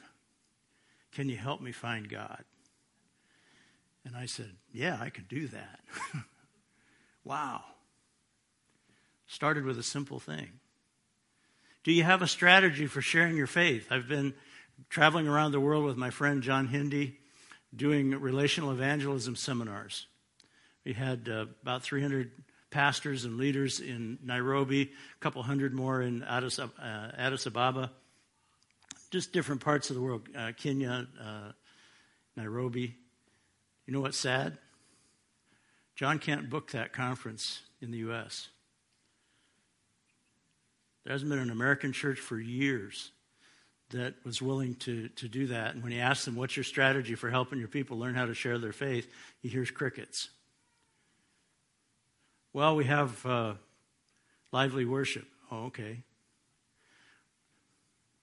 can 1.14 1.30
you 1.30 1.38
help 1.38 1.62
me 1.62 1.72
find 1.72 2.10
God? 2.10 2.44
And 4.06 4.16
I 4.16 4.28
said, 4.28 4.52
Yeah, 4.72 4.98
I 5.02 5.10
could 5.10 5.28
do 5.28 5.48
that. 5.48 5.80
wow. 7.24 7.62
Started 9.28 9.66
with 9.66 9.80
a 9.80 9.84
simple 9.84 10.20
thing. 10.20 10.60
Do 11.84 11.92
you 11.92 12.04
have 12.04 12.22
a 12.22 12.28
strategy 12.28 12.88
for 12.88 13.02
sharing 13.02 13.36
your 13.36 13.48
faith? 13.48 13.92
I've 13.92 14.08
been 14.08 14.34
traveling 14.90 15.28
around 15.28 15.52
the 15.52 15.60
world 15.60 15.84
with 15.86 15.98
my 15.98 16.10
friend 16.10 16.42
John 16.42 16.68
Hindi 16.68 17.18
doing 17.76 18.12
relational 18.12 18.72
evangelism 18.72 19.36
seminars. 19.36 20.08
We 20.84 20.94
had 20.94 21.28
uh, 21.30 21.46
about 21.62 21.84
300 21.84 22.32
pastors 22.70 23.26
and 23.26 23.38
leaders 23.38 23.80
in 23.80 24.20
Nairobi, 24.24 24.82
a 24.82 25.20
couple 25.20 25.42
hundred 25.44 25.74
more 25.74 26.02
in 26.02 26.24
Addis, 26.24 26.60
uh, 26.60 26.68
Addis 27.18 27.46
Ababa, 27.46 27.92
just 29.12 29.34
different 29.34 29.62
parts 29.62 29.90
of 29.90 29.96
the 29.96 30.02
world, 30.02 30.28
uh, 30.38 30.52
Kenya, 30.58 31.08
uh, 31.22 31.52
Nairobi. 32.36 32.96
You 33.86 33.94
know 33.94 34.02
what's 34.02 34.20
sad? 34.20 34.58
John 35.96 36.20
can't 36.20 36.50
book 36.50 36.72
that 36.72 36.92
conference 36.92 37.62
in 37.82 37.92
the 37.92 38.00
U.S. 38.00 38.50
There 41.04 41.14
hasn't 41.14 41.30
been 41.30 41.40
an 41.40 41.52
American 41.52 41.94
church 41.94 42.20
for 42.20 42.38
years 42.38 43.12
that 43.96 44.14
was 44.26 44.42
willing 44.42 44.76
to, 44.76 45.08
to 45.10 45.28
do 45.28 45.48
that. 45.48 45.74
And 45.74 45.82
when 45.82 45.92
he 45.92 46.00
asks 46.00 46.26
them, 46.26 46.36
What's 46.36 46.56
your 46.56 46.64
strategy 46.64 47.16
for 47.16 47.30
helping 47.30 47.60
your 47.60 47.68
people 47.68 47.98
learn 47.98 48.14
how 48.14 48.26
to 48.26 48.34
share 48.34 48.58
their 48.58 48.74
faith? 48.74 49.08
he 49.42 49.48
hears 49.48 49.72
crickets. 49.72 50.30
Well, 52.54 52.76
we 52.76 52.86
have 52.86 53.26
uh, 53.26 53.54
lively 54.52 54.86
worship. 54.86 55.26
Oh, 55.52 55.66
okay. 55.66 56.04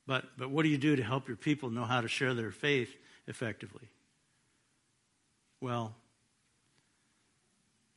But, 0.07 0.25
but 0.37 0.51
what 0.51 0.65
do 0.65 0.69
you 0.69 0.79
do 0.79 0.97
to 0.97 1.03
help 1.03 1.29
your 1.29 1.37
people 1.37 1.71
know 1.71 1.85
how 1.85 2.01
to 2.01 2.09
share 2.09 2.35
their 2.35 2.51
faith 2.51 2.95
effectively? 3.27 3.89
Well, 5.61 5.95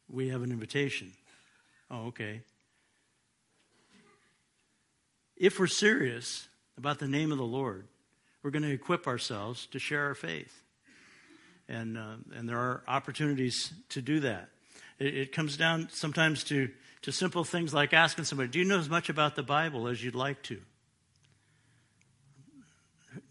we 0.10 0.30
have 0.30 0.44
an 0.44 0.52
invitation. 0.52 1.12
Oh, 1.90 2.08
okay. 2.08 2.42
If 5.36 5.60
we're 5.60 5.68
serious 5.68 6.48
about 6.78 7.00
the 7.00 7.08
name 7.08 7.32
of 7.32 7.38
the 7.38 7.46
Lord, 7.46 7.88
we're 8.44 8.52
going 8.52 8.64
to 8.64 8.72
equip 8.72 9.08
ourselves 9.08 9.66
to 9.68 9.80
share 9.80 10.06
our 10.06 10.16
faith. 10.16 10.64
And, 11.68 11.98
uh, 11.98 12.16
and 12.36 12.48
there 12.48 12.58
are 12.58 12.84
opportunities 12.88 13.74
to 13.90 14.02
do 14.02 14.20
that. 14.20 14.50
It, 15.00 15.18
it 15.18 15.32
comes 15.32 15.58
down 15.58 15.90
sometimes 15.92 16.44
to, 16.46 16.70
to 17.02 17.12
simple 17.12 17.44
things 17.44 17.74
like 17.74 17.94
asking 17.94 18.26
somebody, 18.26 18.50
Do 18.50 18.60
you 18.60 18.66
know 18.66 18.78
as 18.78 18.90
much 18.90 19.10
about 19.10 19.36
the 19.36 19.44
Bible 19.44 19.88
as 19.88 20.04
you'd 20.04 20.16
like 20.16 20.42
to? 20.44 20.62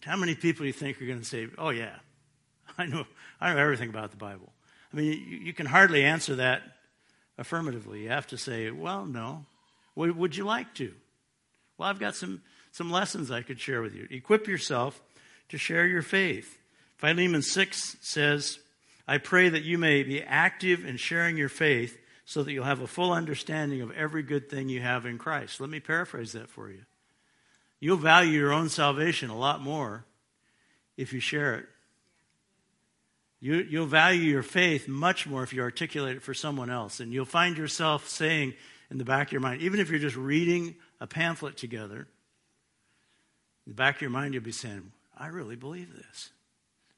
How 0.01 0.17
many 0.17 0.35
people 0.35 0.63
do 0.63 0.67
you 0.67 0.73
think 0.73 1.01
are 1.01 1.07
going 1.07 1.21
to 1.21 1.25
say, 1.25 1.49
Oh, 1.59 1.71
yeah, 1.71 1.97
I 2.79 2.87
know, 2.87 3.05
I 3.41 3.53
know 3.53 3.61
everything 3.61 3.91
about 3.91 4.11
the 4.11 4.17
Bible? 4.17 4.53
I 4.93 4.97
mean, 4.97 5.07
you, 5.07 5.39
you 5.39 5.53
can 5.53 5.67
hardly 5.67 6.05
answer 6.05 6.37
that 6.37 6.63
affirmatively. 7.39 8.03
You 8.03 8.09
have 8.09 8.27
to 8.29 8.39
say, 8.39 8.71
Well, 8.71 9.07
no. 9.07 9.47
Would, 9.97 10.17
would 10.17 10.37
you 10.37 10.45
like 10.45 10.75
to? 10.75 10.93
Well, 11.79 11.89
I've 11.89 12.01
got 12.01 12.17
some, 12.17 12.43
some 12.75 12.91
lessons 12.91 13.31
I 13.31 13.43
could 13.43 13.61
share 13.61 13.83
with 13.83 13.95
you. 13.95 14.09
Equip 14.11 14.49
yourself 14.49 15.01
to 15.49 15.57
share 15.57 15.87
your 15.87 16.03
faith. 16.03 16.59
Philemon 16.97 17.41
6 17.41 17.97
says, 18.01 18.59
I 19.07 19.19
pray 19.19 19.49
that 19.49 19.63
you 19.63 19.79
may 19.79 20.03
be 20.03 20.21
active 20.21 20.85
in 20.85 20.97
sharing 20.97 21.37
your 21.37 21.49
faith 21.49 21.97
so 22.25 22.43
that 22.43 22.53
you'll 22.53 22.65
have 22.65 22.81
a 22.81 22.89
full 22.89 23.13
understanding 23.13 23.81
of 23.81 23.93
every 23.93 24.25
good 24.25 24.51
thing 24.51 24.69
you 24.69 24.81
have 24.81 25.07
in 25.07 25.19
Christ. 25.19 25.61
Let 25.61 25.71
me 25.71 25.79
paraphrase 25.79 26.33
that 26.33 26.51
for 26.51 26.69
you. 26.69 26.81
You'll 27.79 27.97
value 27.97 28.33
your 28.33 28.53
own 28.53 28.69
salvation 28.69 29.31
a 29.31 29.39
lot 29.39 29.63
more 29.63 30.05
if 30.97 31.13
you 31.13 31.21
share 31.21 31.55
it. 31.55 31.67
You, 33.39 33.65
you'll 33.71 33.87
value 33.87 34.23
your 34.23 34.43
faith 34.43 34.89
much 34.89 35.29
more 35.29 35.45
if 35.45 35.53
you 35.53 35.63
articulate 35.63 36.17
it 36.17 36.23
for 36.23 36.35
someone 36.35 36.71
else. 36.71 36.99
And 36.99 37.13
you'll 37.13 37.25
find 37.25 37.57
yourself 37.57 38.09
saying 38.09 38.55
in 38.91 38.99
the 38.99 39.05
back 39.05 39.29
of 39.29 39.33
your 39.33 39.43
mind, 39.43 39.63
even 39.63 39.79
if 39.79 39.91
you're 39.91 40.01
just 40.01 40.17
reading 40.17 40.75
a 41.01 41.07
pamphlet 41.07 41.57
together, 41.57 42.09
in 43.67 43.73
the 43.73 43.77
back 43.77 43.97
of 43.97 44.03
your 44.03 44.11
mind, 44.11 44.35
you'll 44.35 44.43
be 44.43 44.53
saying, 44.53 44.93
I 45.17 45.29
really 45.29 45.57
believe 45.57 45.95
this. 45.95 46.31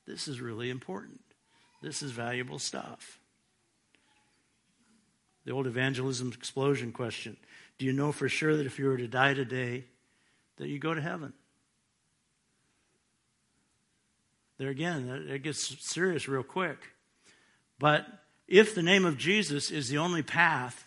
This 0.07 0.29
is 0.29 0.41
really 0.41 0.71
important. 0.71 1.21
This 1.83 2.03
is 2.03 2.13
valuable 2.13 2.59
stuff. 2.59 3.19
The 5.45 5.53
old 5.53 5.67
evangelism 5.67 6.33
explosion 6.33 6.93
question 6.93 7.37
Do 7.79 7.87
you 7.87 7.93
know 7.93 8.13
for 8.13 8.29
sure 8.29 8.57
that 8.57 8.67
if 8.67 8.79
you 8.79 8.87
were 8.87 8.97
to 8.97 9.07
die 9.07 9.35
today, 9.35 9.85
that 10.57 10.69
you 10.69 10.79
go 10.79 10.95
to 10.95 11.01
heaven? 11.01 11.33
There 14.59 14.71
again, 14.71 15.27
it 15.29 15.43
gets 15.43 15.87
serious 15.87 16.29
real 16.29 16.43
quick. 16.43 16.79
But 17.79 18.07
if 18.49 18.75
the 18.75 18.83
name 18.83 19.05
of 19.05 19.19
Jesus 19.19 19.71
is 19.71 19.89
the 19.89 19.99
only 19.99 20.23
path 20.23 20.86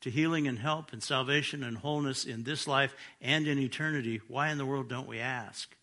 to 0.00 0.10
healing 0.10 0.48
and 0.48 0.58
help 0.58 0.92
and 0.92 1.02
salvation 1.02 1.62
and 1.62 1.78
wholeness 1.78 2.24
in 2.24 2.44
this 2.44 2.66
life 2.66 2.94
and 3.20 3.46
in 3.46 3.58
eternity, 3.58 4.20
why 4.28 4.50
in 4.50 4.58
the 4.58 4.66
world 4.66 4.88
don't 4.88 5.08
we 5.08 5.18
ask? 5.18 5.74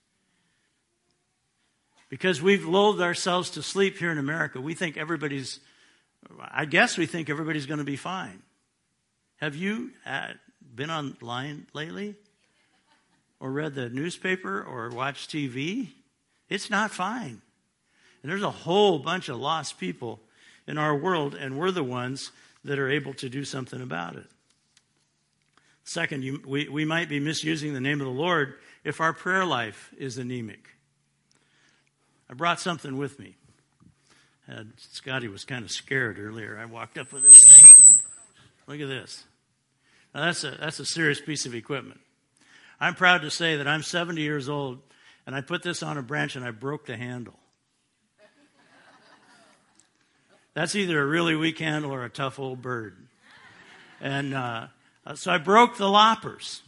Because 2.09 2.41
we've 2.41 2.65
lulled 2.65 3.01
ourselves 3.01 3.49
to 3.51 3.61
sleep 3.61 3.97
here 3.97 4.11
in 4.11 4.17
America. 4.17 4.61
We 4.61 4.73
think 4.73 4.97
everybody's, 4.97 5.59
I 6.39 6.65
guess 6.65 6.97
we 6.97 7.05
think 7.05 7.29
everybody's 7.29 7.65
going 7.65 7.79
to 7.79 7.83
be 7.83 7.97
fine. 7.97 8.41
Have 9.37 9.55
you 9.55 9.91
uh, 10.05 10.29
been 10.73 10.89
online 10.89 11.67
lately? 11.73 12.15
Or 13.39 13.51
read 13.51 13.75
the 13.75 13.89
newspaper 13.89 14.63
or 14.63 14.89
watched 14.89 15.29
TV? 15.29 15.89
It's 16.49 16.71
not 16.71 16.89
fine. 16.89 17.41
And 18.23 18.31
there's 18.31 18.41
a 18.41 18.49
whole 18.49 18.97
bunch 18.99 19.29
of 19.29 19.37
lost 19.37 19.79
people 19.79 20.19
in 20.65 20.77
our 20.77 20.95
world, 20.95 21.35
and 21.35 21.57
we're 21.57 21.71
the 21.71 21.83
ones 21.83 22.31
that 22.67 22.79
are 22.79 22.89
able 22.89 23.13
to 23.15 23.29
do 23.29 23.43
something 23.43 23.81
about 23.81 24.15
it. 24.15 24.27
Second, 25.83 26.23
you, 26.23 26.41
we, 26.45 26.67
we 26.67 26.83
might 26.83 27.07
be 27.07 27.19
misusing 27.19 27.73
the 27.73 27.79
name 27.79 28.01
of 28.01 28.07
the 28.07 28.13
Lord 28.13 28.55
if 28.83 28.99
our 28.99 29.13
prayer 29.13 29.45
life 29.45 29.93
is 29.97 30.17
anemic. 30.17 30.75
I 32.29 32.33
brought 32.33 32.59
something 32.59 32.97
with 32.97 33.19
me. 33.19 33.37
Had, 34.47 34.73
Scotty 34.77 35.29
was 35.29 35.45
kind 35.45 35.63
of 35.63 35.71
scared 35.71 36.19
earlier. 36.19 36.59
I 36.61 36.65
walked 36.65 36.97
up 36.97 37.13
with 37.13 37.23
this 37.23 37.41
thing. 37.41 37.99
Look 38.67 38.81
at 38.81 38.89
this. 38.89 39.23
Now 40.13 40.25
that's 40.25 40.43
a, 40.43 40.51
that's 40.51 40.79
a 40.79 40.85
serious 40.85 41.21
piece 41.21 41.45
of 41.45 41.55
equipment. 41.55 42.01
I'm 42.81 42.95
proud 42.95 43.21
to 43.21 43.31
say 43.31 43.55
that 43.55 43.67
I'm 43.67 43.81
70 43.81 44.21
years 44.21 44.49
old 44.49 44.79
and 45.25 45.35
I 45.35 45.41
put 45.41 45.63
this 45.63 45.81
on 45.81 45.97
a 45.97 46.03
branch 46.03 46.35
and 46.35 46.43
I 46.43 46.51
broke 46.51 46.85
the 46.85 46.97
handle. 46.97 47.39
That's 50.57 50.73
either 50.73 50.99
a 50.99 51.05
really 51.05 51.35
weak 51.35 51.59
handle 51.59 51.93
or 51.93 52.03
a 52.03 52.09
tough 52.09 52.39
old 52.39 52.63
bird. 52.63 52.97
And 54.01 54.33
uh, 54.33 54.69
so 55.13 55.31
I 55.31 55.37
broke 55.37 55.77
the 55.77 55.87
loppers. 55.87 56.63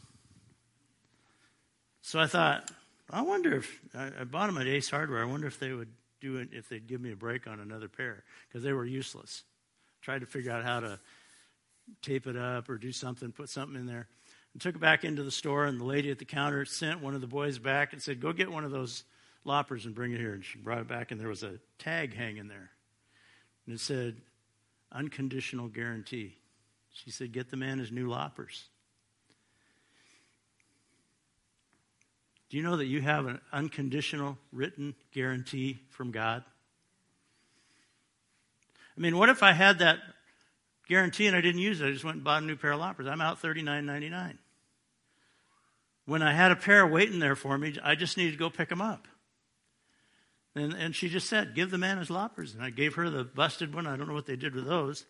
So 2.03 2.19
I 2.19 2.27
thought, 2.27 2.69
I 3.09 3.23
wonder 3.23 3.55
if 3.55 3.79
I, 3.95 4.11
I 4.19 4.23
bought 4.25 4.45
them 4.45 4.59
at 4.59 4.67
Ace 4.67 4.91
Hardware. 4.91 5.23
I 5.23 5.25
wonder 5.25 5.47
if 5.47 5.57
they 5.57 5.73
would 5.73 5.89
do 6.21 6.37
it 6.37 6.49
if 6.51 6.69
they'd 6.69 6.85
give 6.85 7.01
me 7.01 7.13
a 7.13 7.15
break 7.15 7.47
on 7.47 7.59
another 7.59 7.87
pair 7.87 8.23
because 8.47 8.61
they 8.61 8.73
were 8.73 8.85
useless. 8.85 9.41
Tried 10.03 10.19
to 10.19 10.27
figure 10.27 10.51
out 10.51 10.63
how 10.63 10.81
to 10.81 10.99
tape 12.03 12.27
it 12.27 12.37
up 12.37 12.69
or 12.69 12.77
do 12.77 12.91
something, 12.91 13.31
put 13.31 13.49
something 13.49 13.75
in 13.75 13.87
there. 13.87 14.07
And 14.53 14.61
took 14.61 14.75
it 14.75 14.81
back 14.81 15.03
into 15.03 15.23
the 15.23 15.31
store, 15.31 15.65
and 15.65 15.81
the 15.81 15.85
lady 15.85 16.11
at 16.11 16.19
the 16.19 16.25
counter 16.25 16.63
sent 16.63 17.01
one 17.01 17.15
of 17.15 17.21
the 17.21 17.27
boys 17.27 17.57
back 17.57 17.93
and 17.93 17.99
said, 17.99 18.21
"Go 18.21 18.33
get 18.33 18.51
one 18.51 18.65
of 18.65 18.69
those 18.69 19.03
loppers 19.45 19.87
and 19.87 19.95
bring 19.95 20.11
it 20.11 20.19
here." 20.19 20.33
And 20.33 20.45
she 20.45 20.59
brought 20.59 20.77
it 20.77 20.87
back, 20.87 21.09
and 21.09 21.19
there 21.19 21.27
was 21.27 21.41
a 21.41 21.57
tag 21.79 22.13
hanging 22.13 22.49
there, 22.49 22.69
and 23.69 23.75
it 23.75 23.81
said, 23.81 24.19
"Unconditional 24.91 25.67
guarantee." 25.67 26.39
She 26.91 27.11
said, 27.11 27.31
"Get 27.31 27.51
the 27.51 27.55
man 27.55 27.77
his 27.77 27.91
new 27.91 28.09
loppers." 28.09 28.67
Do 32.49 32.57
you 32.57 32.63
know 32.63 32.77
that 32.77 32.87
you 32.87 32.99
have 33.01 33.27
an 33.27 33.39
unconditional 33.53 34.39
written 34.51 34.95
guarantee 35.11 35.83
from 35.91 36.09
God? 36.09 36.43
I 38.97 38.99
mean, 38.99 39.15
what 39.15 39.29
if 39.29 39.43
I 39.43 39.51
had 39.51 39.77
that 39.79 39.99
guarantee 40.87 41.27
and 41.27 41.35
I 41.35 41.41
didn't 41.41 41.61
use 41.61 41.79
it? 41.79 41.89
I 41.89 41.91
just 41.91 42.03
went 42.03 42.15
and 42.15 42.23
bought 42.23 42.41
a 42.41 42.45
new 42.47 42.55
pair 42.55 42.71
of 42.71 42.79
loppers. 42.79 43.05
I'm 43.05 43.21
out 43.21 43.39
$39.99. 43.39 44.39
When 46.05 46.23
I 46.23 46.33
had 46.33 46.51
a 46.51 46.55
pair 46.55 46.87
waiting 46.87 47.19
there 47.19 47.35
for 47.35 47.55
me, 47.55 47.77
I 47.83 47.93
just 47.93 48.17
needed 48.17 48.31
to 48.31 48.37
go 48.37 48.49
pick 48.49 48.69
them 48.69 48.81
up. 48.81 49.07
And, 50.59 50.73
and 50.73 50.95
she 50.95 51.09
just 51.09 51.27
said, 51.27 51.55
Give 51.55 51.71
the 51.71 51.77
man 51.77 51.97
his 51.97 52.09
loppers. 52.09 52.53
And 52.53 52.63
I 52.63 52.69
gave 52.69 52.95
her 52.95 53.09
the 53.09 53.23
busted 53.23 53.73
one. 53.73 53.87
I 53.87 53.95
don't 53.95 54.07
know 54.07 54.13
what 54.13 54.25
they 54.25 54.35
did 54.35 54.55
with 54.55 54.65
those. 54.65 55.05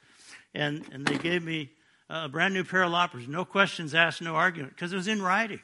And, 0.54 0.86
and 0.92 1.06
they 1.06 1.18
gave 1.18 1.44
me 1.44 1.72
a 2.10 2.30
brand 2.30 2.54
new 2.54 2.64
pair 2.64 2.84
of 2.84 2.92
loppers. 2.92 3.28
No 3.28 3.46
questions 3.46 3.94
asked, 3.94 4.22
no 4.22 4.36
argument, 4.36 4.74
because 4.76 4.94
it 4.94 4.98
was 4.98 5.08
in 5.08 5.22
writing. 5.22 5.60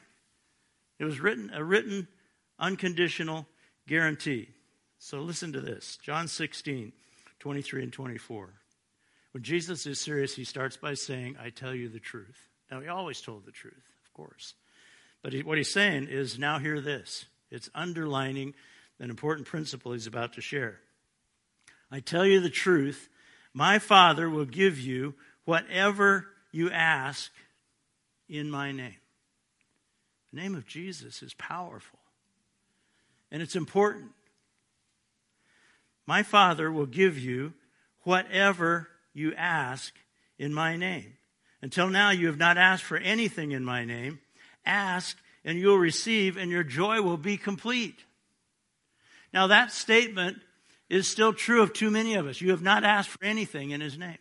It 0.98 1.04
was 1.04 1.20
written, 1.20 1.50
a 1.52 1.62
written, 1.62 2.08
unconditional 2.58 3.46
guarantee. 3.86 4.48
So 4.98 5.20
listen 5.20 5.52
to 5.52 5.60
this 5.60 5.98
John 6.02 6.28
16, 6.28 6.92
23 7.38 7.82
and 7.82 7.92
24. 7.92 8.54
When 9.32 9.42
Jesus 9.42 9.86
is 9.86 10.00
serious, 10.00 10.34
he 10.34 10.44
starts 10.44 10.76
by 10.76 10.94
saying, 10.94 11.36
I 11.40 11.50
tell 11.50 11.74
you 11.74 11.88
the 11.88 12.00
truth. 12.00 12.48
Now, 12.70 12.80
he 12.80 12.88
always 12.88 13.20
told 13.20 13.44
the 13.44 13.52
truth, 13.52 13.74
of 14.04 14.12
course. 14.14 14.54
But 15.22 15.32
he, 15.32 15.42
what 15.42 15.58
he's 15.58 15.70
saying 15.70 16.08
is, 16.08 16.38
now 16.38 16.58
hear 16.58 16.80
this. 16.80 17.26
It's 17.50 17.68
underlining 17.74 18.54
an 18.98 19.10
important 19.10 19.46
principle 19.46 19.92
he's 19.92 20.06
about 20.06 20.34
to 20.34 20.40
share. 20.40 20.80
I 21.90 22.00
tell 22.00 22.26
you 22.26 22.40
the 22.40 22.50
truth, 22.50 23.08
my 23.52 23.78
Father 23.78 24.28
will 24.28 24.44
give 24.44 24.78
you 24.78 25.14
whatever 25.44 26.26
you 26.52 26.70
ask 26.70 27.30
in 28.28 28.50
my 28.50 28.72
name. 28.72 28.96
The 30.32 30.40
name 30.40 30.54
of 30.54 30.66
Jesus 30.66 31.22
is 31.22 31.34
powerful. 31.34 31.98
And 33.30 33.42
it's 33.42 33.56
important. 33.56 34.12
My 36.06 36.22
Father 36.22 36.70
will 36.70 36.86
give 36.86 37.18
you 37.18 37.54
whatever 38.02 38.88
you 39.12 39.34
ask 39.34 39.94
in 40.38 40.54
my 40.54 40.76
name. 40.76 41.14
Until 41.62 41.88
now, 41.88 42.10
you 42.10 42.26
have 42.26 42.38
not 42.38 42.58
asked 42.58 42.84
for 42.84 42.96
anything 42.96 43.52
in 43.52 43.64
my 43.64 43.84
name. 43.84 44.20
Ask, 44.64 45.16
and 45.44 45.58
you'll 45.58 45.78
receive, 45.78 46.36
and 46.36 46.50
your 46.50 46.62
joy 46.62 47.00
will 47.00 47.16
be 47.16 47.36
complete. 47.36 48.04
Now, 49.32 49.48
that 49.48 49.72
statement 49.72 50.38
is 50.88 51.08
still 51.08 51.32
true 51.32 51.62
of 51.62 51.72
too 51.72 51.90
many 51.90 52.14
of 52.14 52.26
us. 52.26 52.40
You 52.40 52.50
have 52.50 52.62
not 52.62 52.84
asked 52.84 53.10
for 53.10 53.24
anything 53.24 53.70
in 53.70 53.80
his 53.80 53.98
name. 53.98 54.18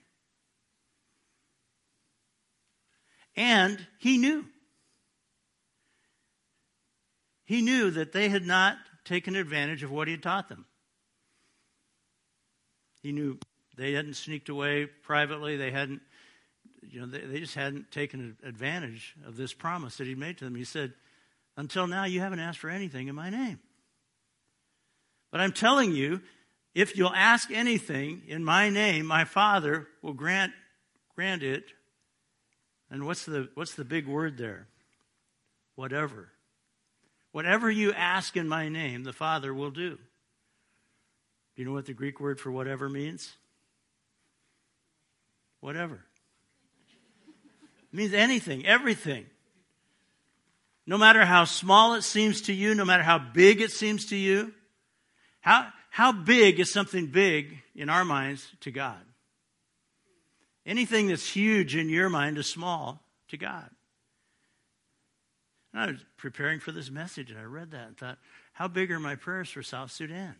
And 3.35 3.85
he 3.99 4.17
knew. 4.17 4.45
He 7.43 7.61
knew 7.61 7.91
that 7.91 8.11
they 8.11 8.29
had 8.29 8.45
not 8.45 8.77
taken 9.03 9.35
advantage 9.35 9.83
of 9.83 9.91
what 9.91 10.07
he 10.07 10.13
had 10.13 10.23
taught 10.23 10.49
them. 10.49 10.65
He 13.03 13.11
knew 13.11 13.37
they 13.77 13.93
hadn't 13.93 14.15
sneaked 14.15 14.49
away 14.49 14.87
privately. 14.87 15.57
They 15.57 15.69
hadn't, 15.69 16.01
you 16.81 17.01
know, 17.01 17.05
they, 17.05 17.19
they 17.19 17.39
just 17.39 17.53
hadn't 17.53 17.91
taken 17.91 18.35
advantage 18.43 19.15
of 19.27 19.37
this 19.37 19.53
promise 19.53 19.97
that 19.97 20.07
he 20.07 20.15
made 20.15 20.39
to 20.39 20.45
them. 20.45 20.55
He 20.55 20.63
said, 20.63 20.93
Until 21.55 21.85
now, 21.85 22.05
you 22.05 22.21
haven't 22.21 22.39
asked 22.39 22.59
for 22.59 22.69
anything 22.69 23.07
in 23.07 23.15
my 23.15 23.29
name. 23.29 23.59
But 25.35 25.41
I'm 25.41 25.51
telling 25.51 25.91
you, 25.91 26.21
if 26.73 26.95
you'll 26.95 27.11
ask 27.13 27.51
anything 27.51 28.21
in 28.25 28.41
my 28.41 28.69
name, 28.69 29.05
my 29.05 29.25
Father 29.25 29.85
will 30.01 30.13
grant, 30.13 30.53
grant 31.13 31.43
it. 31.43 31.65
And 32.89 33.05
what's 33.05 33.25
the, 33.25 33.49
what's 33.53 33.73
the 33.73 33.83
big 33.83 34.07
word 34.07 34.37
there? 34.37 34.69
Whatever. 35.75 36.29
Whatever 37.33 37.69
you 37.69 37.91
ask 37.91 38.37
in 38.37 38.47
my 38.47 38.69
name, 38.69 39.03
the 39.03 39.11
Father 39.11 39.53
will 39.53 39.71
do. 39.71 39.89
Do 39.95 39.97
you 41.57 41.65
know 41.65 41.73
what 41.73 41.85
the 41.85 41.93
Greek 41.93 42.21
word 42.21 42.39
for 42.39 42.49
whatever 42.49 42.87
means? 42.87 43.35
Whatever. 45.59 45.99
It 47.91 47.97
means 47.97 48.13
anything, 48.13 48.65
everything. 48.65 49.25
No 50.87 50.97
matter 50.97 51.25
how 51.25 51.43
small 51.43 51.95
it 51.95 52.03
seems 52.03 52.43
to 52.43 52.53
you, 52.53 52.73
no 52.73 52.85
matter 52.85 53.03
how 53.03 53.19
big 53.19 53.59
it 53.59 53.71
seems 53.71 54.05
to 54.05 54.15
you, 54.15 54.53
how, 55.45 55.67
how 55.91 56.11
big 56.11 56.59
is 56.59 56.71
something 56.71 57.05
big 57.05 57.59
in 57.75 57.87
our 57.87 58.03
minds 58.03 58.49
to 58.61 58.71
God? 58.71 58.97
Anything 60.65 61.05
that's 61.09 61.29
huge 61.29 61.75
in 61.75 61.87
your 61.87 62.09
mind 62.09 62.39
is 62.39 62.47
small 62.47 63.03
to 63.27 63.37
God. 63.37 63.69
And 65.71 65.83
I 65.83 65.85
was 65.91 66.03
preparing 66.17 66.59
for 66.59 66.71
this 66.71 66.89
message 66.89 67.29
and 67.29 67.39
I 67.39 67.43
read 67.43 67.69
that 67.71 67.85
and 67.85 67.95
thought, 67.95 68.17
how 68.53 68.67
big 68.67 68.91
are 68.91 68.99
my 68.99 69.13
prayers 69.13 69.47
for 69.47 69.61
South 69.61 69.91
Sudan? 69.91 70.33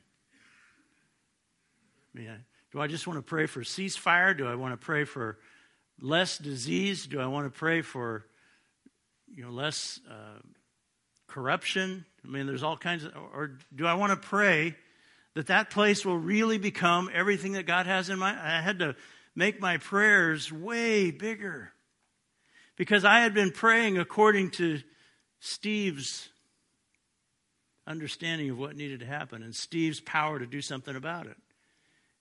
I 2.15 2.17
mean, 2.17 2.31
do 2.71 2.81
I 2.81 2.87
just 2.87 3.05
want 3.05 3.19
to 3.19 3.23
pray 3.23 3.45
for 3.45 3.61
ceasefire? 3.61 4.35
Do 4.35 4.47
I 4.47 4.55
want 4.55 4.73
to 4.73 4.83
pray 4.83 5.03
for 5.03 5.37
less 6.01 6.39
disease? 6.39 7.05
Do 7.05 7.19
I 7.19 7.27
want 7.27 7.45
to 7.45 7.55
pray 7.55 7.83
for 7.83 8.25
you 9.31 9.43
know 9.43 9.51
less 9.51 9.99
uh, 10.09 10.39
corruption? 11.27 12.05
I 12.23 12.27
mean, 12.27 12.47
there's 12.47 12.63
all 12.63 12.75
kinds 12.75 13.03
of. 13.03 13.11
Or 13.15 13.59
do 13.75 13.85
I 13.85 13.93
want 13.93 14.11
to 14.11 14.27
pray 14.27 14.75
that 15.35 15.47
that 15.47 15.69
place 15.69 16.03
will 16.03 16.17
really 16.17 16.57
become 16.57 17.09
everything 17.13 17.53
that 17.53 17.67
God 17.67 17.85
has 17.85 18.09
in 18.09 18.17
mind? 18.17 18.39
I 18.39 18.61
had 18.61 18.79
to 18.79 18.95
make 19.35 19.59
my 19.59 19.77
prayers 19.77 20.51
way 20.51 21.11
bigger 21.11 21.71
because 22.77 23.05
I 23.05 23.19
had 23.19 23.33
been 23.33 23.51
praying 23.51 23.97
according 23.97 24.51
to 24.51 24.81
Steve's 25.39 26.29
understanding 27.85 28.49
of 28.49 28.57
what 28.57 28.75
needed 28.75 29.01
to 29.01 29.05
happen 29.05 29.43
and 29.43 29.53
Steve's 29.53 29.99
power 29.99 30.39
to 30.39 30.47
do 30.47 30.61
something 30.61 30.95
about 30.95 31.27
it. 31.27 31.37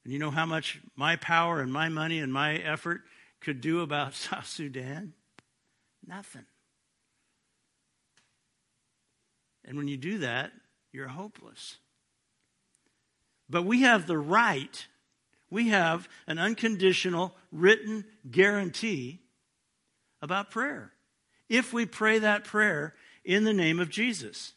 And 0.04 0.12
you 0.12 0.18
know 0.18 0.30
how 0.30 0.44
much 0.44 0.80
my 0.96 1.16
power 1.16 1.60
and 1.60 1.72
my 1.72 1.88
money 1.88 2.18
and 2.18 2.32
my 2.32 2.56
effort 2.56 3.02
could 3.40 3.60
do 3.60 3.80
about 3.80 4.14
South 4.14 4.46
Sudan? 4.46 5.14
Nothing. 6.06 6.44
And 9.64 9.78
when 9.78 9.88
you 9.88 9.96
do 9.96 10.18
that, 10.18 10.52
you're 10.92 11.08
hopeless. 11.08 11.78
But 13.48 13.64
we 13.64 13.82
have 13.82 14.06
the 14.06 14.18
right, 14.18 14.86
we 15.50 15.68
have 15.68 16.08
an 16.26 16.38
unconditional 16.38 17.34
written 17.52 18.04
guarantee 18.30 19.20
about 20.22 20.50
prayer. 20.50 20.92
If 21.48 21.72
we 21.72 21.86
pray 21.86 22.18
that 22.20 22.44
prayer 22.44 22.94
in 23.24 23.44
the 23.44 23.52
name 23.52 23.80
of 23.80 23.88
Jesus. 23.88 24.52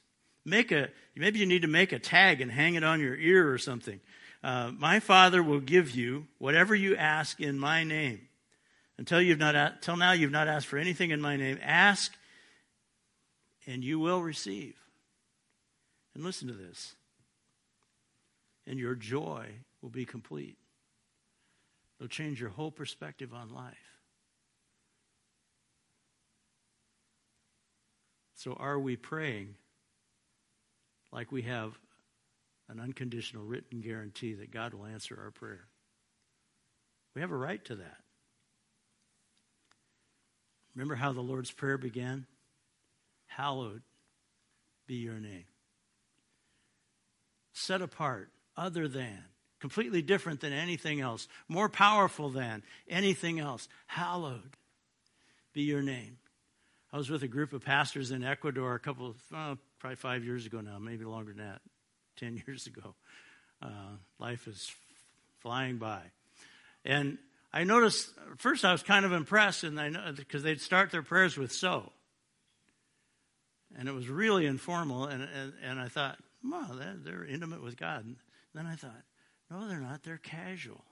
Make 0.45 0.71
a, 0.71 0.89
maybe 1.15 1.39
you 1.39 1.45
need 1.45 1.63
to 1.63 1.67
make 1.67 1.91
a 1.91 1.99
tag 1.99 2.41
and 2.41 2.51
hang 2.51 2.75
it 2.75 2.83
on 2.83 2.99
your 2.99 3.15
ear 3.15 3.51
or 3.51 3.57
something. 3.57 3.99
Uh, 4.43 4.71
my 4.77 4.99
Father 4.99 5.41
will 5.41 5.59
give 5.59 5.91
you 5.91 6.27
whatever 6.37 6.75
you 6.75 6.95
ask 6.95 7.39
in 7.39 7.57
my 7.57 7.83
name. 7.83 8.21
Until 8.97 9.21
you've 9.21 9.39
not, 9.39 9.55
until 9.55 9.97
now, 9.97 10.13
you've 10.13 10.31
not 10.31 10.47
asked 10.47 10.67
for 10.67 10.77
anything 10.77 11.11
in 11.11 11.21
my 11.21 11.35
name. 11.35 11.59
Ask, 11.61 12.13
and 13.67 13.83
you 13.83 13.99
will 13.99 14.21
receive. 14.21 14.75
And 16.15 16.23
listen 16.23 16.47
to 16.47 16.53
this. 16.53 16.95
And 18.67 18.77
your 18.77 18.93
joy 18.93 19.47
will 19.81 19.89
be 19.89 20.05
complete. 20.05 20.57
It'll 21.99 22.09
change 22.09 22.39
your 22.39 22.51
whole 22.51 22.69
perspective 22.69 23.33
on 23.33 23.49
life. 23.49 23.73
So, 28.35 28.53
are 28.53 28.77
we 28.77 28.95
praying 28.95 29.55
like 31.11 31.31
we 31.31 31.41
have 31.43 31.73
an 32.69 32.79
unconditional 32.79 33.43
written 33.43 33.81
guarantee 33.81 34.35
that 34.35 34.51
God 34.51 34.75
will 34.75 34.85
answer 34.85 35.17
our 35.19 35.31
prayer? 35.31 35.65
We 37.15 37.21
have 37.21 37.31
a 37.31 37.37
right 37.37 37.63
to 37.65 37.75
that. 37.77 37.97
Remember 40.75 40.93
how 40.93 41.13
the 41.13 41.21
Lord's 41.21 41.49
Prayer 41.49 41.79
began? 41.79 42.27
Hallowed 43.25 43.81
be 44.85 44.95
your 44.95 45.19
name. 45.19 45.45
Set 47.53 47.81
apart, 47.81 48.29
other 48.57 48.87
than, 48.87 49.23
completely 49.59 50.01
different 50.01 50.41
than 50.41 50.53
anything 50.53 50.99
else, 50.99 51.27
more 51.47 51.69
powerful 51.69 52.29
than 52.29 52.63
anything 52.89 53.39
else. 53.39 53.67
Hallowed 53.85 54.57
be 55.53 55.63
your 55.63 55.81
name. 55.81 56.17
I 56.91 56.97
was 56.97 57.09
with 57.09 57.23
a 57.23 57.27
group 57.27 57.53
of 57.53 57.63
pastors 57.63 58.11
in 58.11 58.23
Ecuador 58.23 58.75
a 58.75 58.79
couple 58.79 59.07
of, 59.07 59.15
oh, 59.33 59.57
probably 59.79 59.95
five 59.95 60.23
years 60.23 60.45
ago 60.45 60.61
now, 60.61 60.79
maybe 60.79 61.05
longer 61.05 61.33
than 61.33 61.45
that, 61.45 61.61
10 62.17 62.43
years 62.47 62.67
ago. 62.67 62.95
Uh, 63.61 63.97
life 64.19 64.47
is 64.47 64.71
flying 65.39 65.77
by. 65.77 66.01
And 66.85 67.17
I 67.51 67.63
noticed, 67.63 68.09
first 68.37 68.63
I 68.65 68.71
was 68.71 68.83
kind 68.83 69.05
of 69.05 69.13
impressed, 69.13 69.63
and 69.63 69.79
I 69.79 70.11
because 70.11 70.43
they'd 70.43 70.61
start 70.61 70.91
their 70.91 71.01
prayers 71.01 71.37
with 71.37 71.51
so. 71.51 71.91
And 73.77 73.89
it 73.89 73.93
was 73.93 74.07
really 74.07 74.45
informal, 74.45 75.05
and, 75.05 75.23
and, 75.23 75.53
and 75.63 75.79
I 75.79 75.87
thought, 75.87 76.17
wow, 76.43 76.67
they're, 76.73 76.95
they're 77.03 77.25
intimate 77.25 77.61
with 77.61 77.77
God. 77.77 78.05
Then 78.57 78.65
I 78.65 78.75
thought, 78.75 79.03
no, 79.51 79.67
they're 79.67 79.79
not, 79.79 80.01
they're 80.01 80.17
casual. 80.17 80.83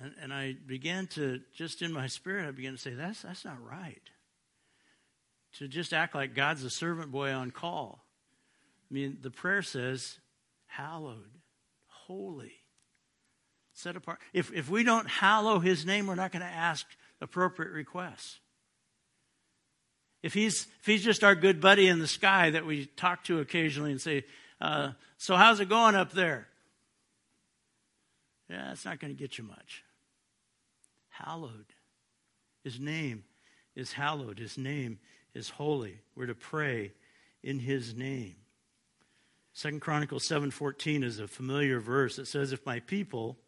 And, 0.00 0.14
and 0.22 0.32
I 0.32 0.54
began 0.64 1.08
to, 1.08 1.40
just 1.52 1.82
in 1.82 1.92
my 1.92 2.06
spirit, 2.06 2.46
I 2.46 2.52
began 2.52 2.74
to 2.74 2.78
say, 2.78 2.94
that's, 2.94 3.22
that's 3.22 3.44
not 3.44 3.56
right 3.60 4.00
to 5.58 5.66
just 5.66 5.92
act 5.92 6.14
like 6.14 6.36
God's 6.36 6.62
a 6.62 6.70
servant 6.70 7.10
boy 7.10 7.32
on 7.32 7.50
call. 7.50 8.04
I 8.88 8.94
mean, 8.94 9.18
the 9.22 9.32
prayer 9.32 9.60
says, 9.60 10.20
hallowed, 10.66 11.32
holy, 11.88 12.52
set 13.74 13.96
apart. 13.96 14.20
If, 14.32 14.52
if 14.52 14.70
we 14.70 14.84
don't 14.84 15.08
hallow 15.08 15.58
his 15.58 15.84
name, 15.84 16.06
we're 16.06 16.14
not 16.14 16.30
going 16.30 16.42
to 16.42 16.46
ask 16.46 16.86
appropriate 17.20 17.72
requests. 17.72 18.38
If 20.22 20.32
he's, 20.32 20.68
if 20.78 20.86
he's 20.86 21.02
just 21.02 21.24
our 21.24 21.34
good 21.34 21.60
buddy 21.60 21.88
in 21.88 21.98
the 21.98 22.06
sky 22.06 22.50
that 22.50 22.64
we 22.64 22.86
talk 22.86 23.24
to 23.24 23.40
occasionally 23.40 23.90
and 23.90 24.00
say, 24.00 24.24
uh, 24.60 24.92
So, 25.18 25.36
how's 25.36 25.60
it 25.60 25.68
going 25.68 25.96
up 25.96 26.12
there? 26.12 26.46
Yeah, 28.48 28.72
it's 28.72 28.84
not 28.84 29.00
going 29.00 29.14
to 29.14 29.18
get 29.18 29.36
you 29.36 29.44
much. 29.44 29.84
Hallowed. 31.10 31.66
His 32.64 32.80
name 32.80 33.24
is 33.74 33.92
hallowed. 33.92 34.38
His 34.38 34.56
name 34.56 34.98
is 35.34 35.50
holy. 35.50 36.00
We're 36.14 36.26
to 36.26 36.34
pray 36.34 36.92
in 37.42 37.58
his 37.58 37.94
name. 37.94 38.36
Second 39.52 39.80
Chronicles 39.80 40.26
7:14 40.26 41.02
is 41.02 41.18
a 41.18 41.26
familiar 41.26 41.80
verse. 41.80 42.18
It 42.18 42.26
says, 42.26 42.52
"If 42.52 42.64
my 42.64 42.78
people 42.80 43.38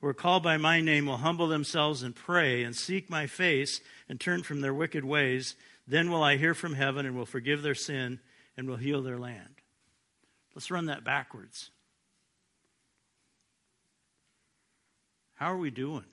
who 0.00 0.06
are 0.06 0.14
called 0.14 0.42
by 0.42 0.56
my 0.56 0.80
name 0.80 1.06
will 1.06 1.18
humble 1.18 1.46
themselves 1.46 2.02
and 2.02 2.16
pray 2.16 2.62
and 2.62 2.74
seek 2.74 3.10
my 3.10 3.26
face 3.26 3.80
and 4.08 4.18
turn 4.18 4.42
from 4.42 4.62
their 4.62 4.74
wicked 4.74 5.04
ways, 5.04 5.56
then 5.86 6.10
will 6.10 6.22
I 6.22 6.38
hear 6.38 6.54
from 6.54 6.74
heaven 6.74 7.04
and 7.04 7.16
will 7.16 7.26
forgive 7.26 7.62
their 7.62 7.74
sin 7.74 8.20
and 8.56 8.66
will 8.66 8.76
heal 8.76 9.02
their 9.02 9.18
land." 9.18 9.61
Let's 10.54 10.70
run 10.70 10.86
that 10.86 11.04
backwards. 11.04 11.70
How 15.34 15.52
are 15.52 15.58
we 15.58 15.70
doing? 15.70 16.04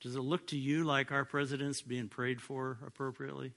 Does 0.00 0.16
it 0.16 0.20
look 0.20 0.48
to 0.48 0.56
you 0.56 0.84
like 0.84 1.12
our 1.12 1.24
president's 1.24 1.82
being 1.82 2.08
prayed 2.08 2.40
for 2.40 2.78
appropriately? 2.86 3.52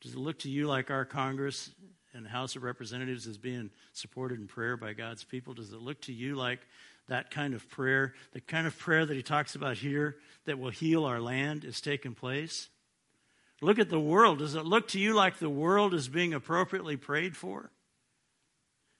Does 0.00 0.14
it 0.14 0.18
look 0.18 0.38
to 0.40 0.50
you 0.50 0.66
like 0.66 0.90
our 0.90 1.04
Congress 1.04 1.70
and 2.14 2.26
House 2.26 2.56
of 2.56 2.62
Representatives 2.62 3.26
is 3.26 3.38
being 3.38 3.70
supported 3.92 4.38
in 4.38 4.46
prayer 4.46 4.76
by 4.76 4.92
God's 4.92 5.24
people? 5.24 5.52
Does 5.52 5.72
it 5.72 5.80
look 5.80 6.00
to 6.02 6.12
you 6.12 6.34
like 6.34 6.60
that 7.08 7.30
kind 7.30 7.54
of 7.54 7.68
prayer, 7.68 8.14
the 8.32 8.40
kind 8.40 8.66
of 8.66 8.78
prayer 8.78 9.04
that 9.04 9.14
he 9.14 9.22
talks 9.22 9.54
about 9.54 9.76
here 9.76 10.16
that 10.46 10.58
will 10.58 10.70
heal 10.70 11.04
our 11.04 11.20
land, 11.20 11.64
is 11.64 11.80
taking 11.80 12.14
place? 12.14 12.68
Look 13.60 13.78
at 13.78 13.90
the 13.90 14.00
world. 14.00 14.38
Does 14.38 14.54
it 14.54 14.64
look 14.64 14.88
to 14.88 14.98
you 14.98 15.14
like 15.14 15.38
the 15.38 15.48
world 15.48 15.94
is 15.94 16.08
being 16.08 16.34
appropriately 16.34 16.96
prayed 16.96 17.36
for? 17.36 17.70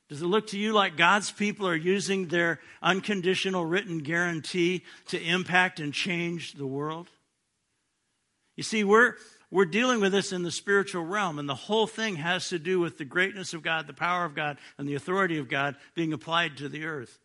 Does 0.08 0.22
it 0.22 0.26
look 0.26 0.48
to 0.48 0.58
you 0.58 0.72
like 0.72 0.96
God's 0.96 1.30
people 1.30 1.66
are 1.66 1.74
using 1.74 2.28
their 2.28 2.60
unconditional 2.82 3.64
written 3.64 3.98
guarantee 3.98 4.84
to 5.08 5.20
impact 5.20 5.80
and 5.80 5.94
change 5.94 6.52
the 6.52 6.66
world? 6.66 7.08
You 8.54 8.62
see, 8.62 8.84
we're, 8.84 9.14
we're 9.50 9.64
dealing 9.64 10.00
with 10.00 10.12
this 10.12 10.30
in 10.30 10.42
the 10.42 10.50
spiritual 10.50 11.04
realm, 11.04 11.38
and 11.38 11.48
the 11.48 11.54
whole 11.54 11.86
thing 11.86 12.16
has 12.16 12.50
to 12.50 12.58
do 12.58 12.78
with 12.78 12.98
the 12.98 13.04
greatness 13.04 13.54
of 13.54 13.62
God, 13.62 13.86
the 13.86 13.94
power 13.94 14.24
of 14.24 14.34
God, 14.34 14.58
and 14.78 14.86
the 14.86 14.94
authority 14.94 15.38
of 15.38 15.48
God 15.48 15.76
being 15.94 16.12
applied 16.12 16.58
to 16.58 16.68
the 16.68 16.84
earth. 16.84 17.18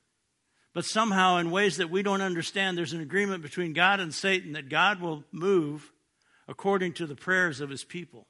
But 0.73 0.85
somehow, 0.85 1.37
in 1.37 1.51
ways 1.51 1.77
that 1.77 1.89
we 1.89 2.01
don't 2.01 2.21
understand, 2.21 2.77
there's 2.77 2.93
an 2.93 3.01
agreement 3.01 3.43
between 3.43 3.73
God 3.73 3.99
and 3.99 4.13
Satan 4.13 4.53
that 4.53 4.69
God 4.69 5.01
will 5.01 5.23
move 5.31 5.91
according 6.49 6.91
to 6.93 7.05
the 7.05 7.15
prayers 7.15 7.61
of 7.61 7.69
his 7.69 7.83
people. 7.85 8.25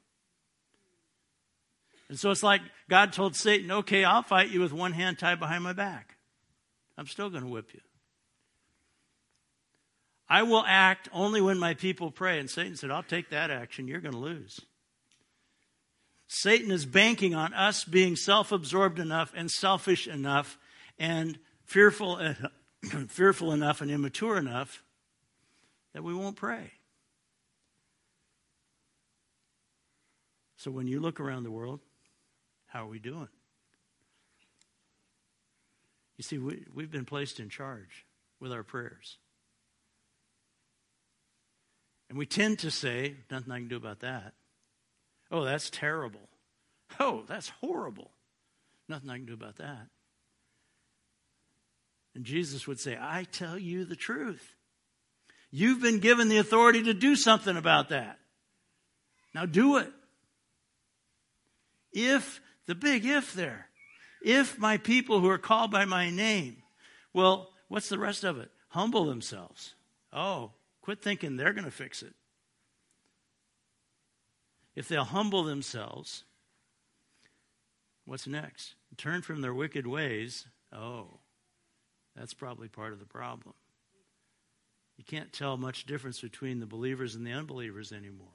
And 2.09 2.19
so 2.19 2.31
it's 2.31 2.43
like 2.43 2.61
God 2.89 3.13
told 3.13 3.35
Satan, 3.35 3.71
okay, 3.71 4.03
I'll 4.03 4.23
fight 4.23 4.49
you 4.49 4.59
with 4.59 4.73
one 4.73 4.91
hand 4.91 5.17
tied 5.17 5.39
behind 5.39 5.63
my 5.63 5.73
back. 5.73 6.17
I'm 6.97 7.07
still 7.07 7.29
going 7.29 7.43
to 7.43 7.49
whip 7.49 7.73
you. 7.73 7.79
I 10.27 10.43
will 10.43 10.65
act 10.67 11.07
only 11.13 11.39
when 11.39 11.57
my 11.57 11.75
people 11.75 12.11
pray. 12.11 12.39
And 12.39 12.49
Satan 12.49 12.75
said, 12.75 12.91
I'll 12.91 13.03
take 13.03 13.29
that 13.29 13.49
action. 13.49 13.87
You're 13.87 14.01
going 14.01 14.13
to 14.13 14.19
lose. 14.19 14.59
Satan 16.27 16.71
is 16.71 16.85
banking 16.85 17.33
on 17.33 17.53
us 17.53 17.85
being 17.85 18.15
self 18.15 18.51
absorbed 18.51 18.99
enough 18.99 19.31
and 19.35 19.49
selfish 19.49 20.07
enough 20.07 20.59
and 20.99 21.39
fearful, 21.65 22.19
fearful 23.07 23.53
enough 23.53 23.81
and 23.81 23.89
immature 23.89 24.37
enough 24.37 24.83
that 25.93 26.03
we 26.03 26.13
won't 26.13 26.35
pray. 26.35 26.73
So 30.59 30.71
when 30.71 30.87
you 30.87 30.99
look 30.99 31.21
around 31.21 31.43
the 31.43 31.51
world, 31.51 31.79
how 32.67 32.83
are 32.83 32.89
we 32.89 32.99
doing? 32.99 33.29
You 36.17 36.23
see, 36.23 36.37
we, 36.37 36.65
we've 36.73 36.91
been 36.91 37.05
placed 37.05 37.39
in 37.39 37.47
charge 37.47 38.05
with 38.41 38.51
our 38.51 38.61
prayers. 38.61 39.17
And 42.09 42.17
we 42.17 42.25
tend 42.25 42.59
to 42.59 42.71
say, 42.71 43.15
nothing 43.31 43.53
I 43.53 43.59
can 43.59 43.69
do 43.69 43.77
about 43.77 44.01
that. 44.01 44.33
Oh, 45.31 45.45
that's 45.45 45.69
terrible. 45.69 46.27
Oh, 46.99 47.23
that's 47.25 47.47
horrible. 47.61 48.11
Nothing 48.89 49.09
I 49.09 49.15
can 49.15 49.27
do 49.27 49.33
about 49.33 49.55
that. 49.57 49.87
And 52.15 52.25
Jesus 52.25 52.67
would 52.67 52.81
say, 52.81 52.97
I 52.99 53.25
tell 53.31 53.57
you 53.57 53.85
the 53.85 53.95
truth. 53.95 54.55
You've 55.51 55.81
been 55.81 55.99
given 55.99 56.27
the 56.27 56.39
authority 56.39 56.83
to 56.83 56.93
do 56.93 57.15
something 57.15 57.55
about 57.55 57.89
that. 57.89 58.19
Now 59.33 59.45
do 59.45 59.77
it. 59.77 59.89
If 61.91 62.41
the 62.65 62.75
big 62.75 63.05
if 63.05 63.33
there. 63.33 63.69
If 64.21 64.59
my 64.59 64.77
people 64.77 65.21
who 65.21 65.29
are 65.29 65.37
called 65.37 65.71
by 65.71 65.85
my 65.85 66.09
name, 66.09 66.57
well, 67.13 67.49
what's 67.67 67.89
the 67.89 67.97
rest 67.97 68.23
of 68.23 68.37
it? 68.37 68.51
Humble 68.69 69.05
themselves. 69.05 69.73
Oh, 70.13 70.51
quit 70.81 71.01
thinking 71.01 71.35
they're 71.35 71.53
going 71.53 71.65
to 71.65 71.71
fix 71.71 72.03
it. 72.03 72.13
If 74.75 74.87
they'll 74.87 75.03
humble 75.03 75.43
themselves, 75.43 76.25
what's 78.05 78.27
next? 78.27 78.75
Turn 78.97 79.21
from 79.21 79.41
their 79.41 79.53
wicked 79.53 79.87
ways. 79.87 80.45
Oh, 80.71 81.19
that's 82.15 82.33
probably 82.33 82.67
part 82.67 82.93
of 82.93 82.99
the 82.99 83.05
problem. 83.05 83.55
You 84.97 85.05
can't 85.05 85.31
tell 85.31 85.57
much 85.57 85.85
difference 85.85 86.19
between 86.19 86.59
the 86.59 86.65
believers 86.65 87.15
and 87.15 87.25
the 87.25 87.31
unbelievers 87.31 87.91
anymore. 87.91 88.27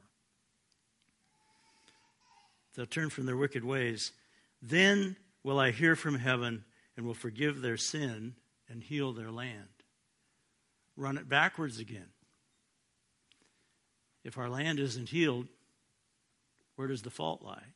They'll 2.74 2.87
turn 2.87 3.10
from 3.10 3.26
their 3.26 3.37
wicked 3.37 3.64
ways. 3.64 4.12
Then 4.60 5.16
will 5.42 5.58
I 5.58 5.70
hear 5.70 5.94
from 5.94 6.18
heaven 6.18 6.64
and 6.96 7.06
will 7.06 7.14
forgive 7.14 7.60
their 7.60 7.76
sin 7.76 8.34
and 8.68 8.82
heal 8.82 9.12
their 9.12 9.30
land. 9.30 9.68
Run 10.96 11.18
it 11.18 11.28
backwards 11.28 11.78
again. 11.78 12.08
If 14.24 14.38
our 14.38 14.48
land 14.48 14.80
isn't 14.80 15.10
healed, 15.10 15.48
where 16.76 16.88
does 16.88 17.02
the 17.02 17.10
fault 17.10 17.42
lie? 17.42 17.66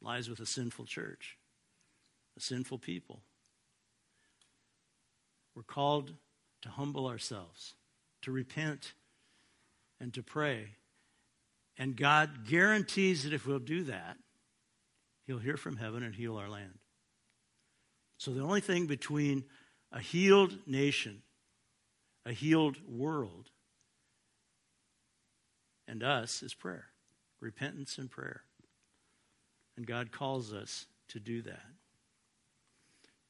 It 0.00 0.04
lies 0.04 0.28
with 0.28 0.40
a 0.40 0.46
sinful 0.46 0.84
church, 0.84 1.38
a 2.36 2.40
sinful 2.40 2.78
people. 2.78 3.20
We're 5.54 5.62
called 5.62 6.12
to 6.62 6.68
humble 6.68 7.06
ourselves, 7.06 7.74
to 8.22 8.30
repent, 8.30 8.92
and 9.98 10.12
to 10.14 10.22
pray. 10.22 10.66
And 11.76 11.96
God 11.96 12.46
guarantees 12.46 13.24
that 13.24 13.32
if 13.32 13.46
we'll 13.46 13.58
do 13.58 13.84
that, 13.84 14.18
He'll 15.28 15.38
hear 15.38 15.58
from 15.58 15.76
heaven 15.76 16.02
and 16.02 16.14
heal 16.14 16.38
our 16.38 16.48
land. 16.48 16.78
So 18.16 18.32
the 18.32 18.40
only 18.40 18.62
thing 18.62 18.86
between 18.86 19.44
a 19.92 20.00
healed 20.00 20.56
nation, 20.66 21.20
a 22.24 22.32
healed 22.32 22.78
world, 22.88 23.50
and 25.86 26.02
us 26.02 26.42
is 26.42 26.54
prayer, 26.54 26.86
repentance 27.40 27.98
and 27.98 28.10
prayer. 28.10 28.40
And 29.76 29.86
God 29.86 30.12
calls 30.12 30.54
us 30.54 30.86
to 31.08 31.20
do 31.20 31.42
that. 31.42 31.66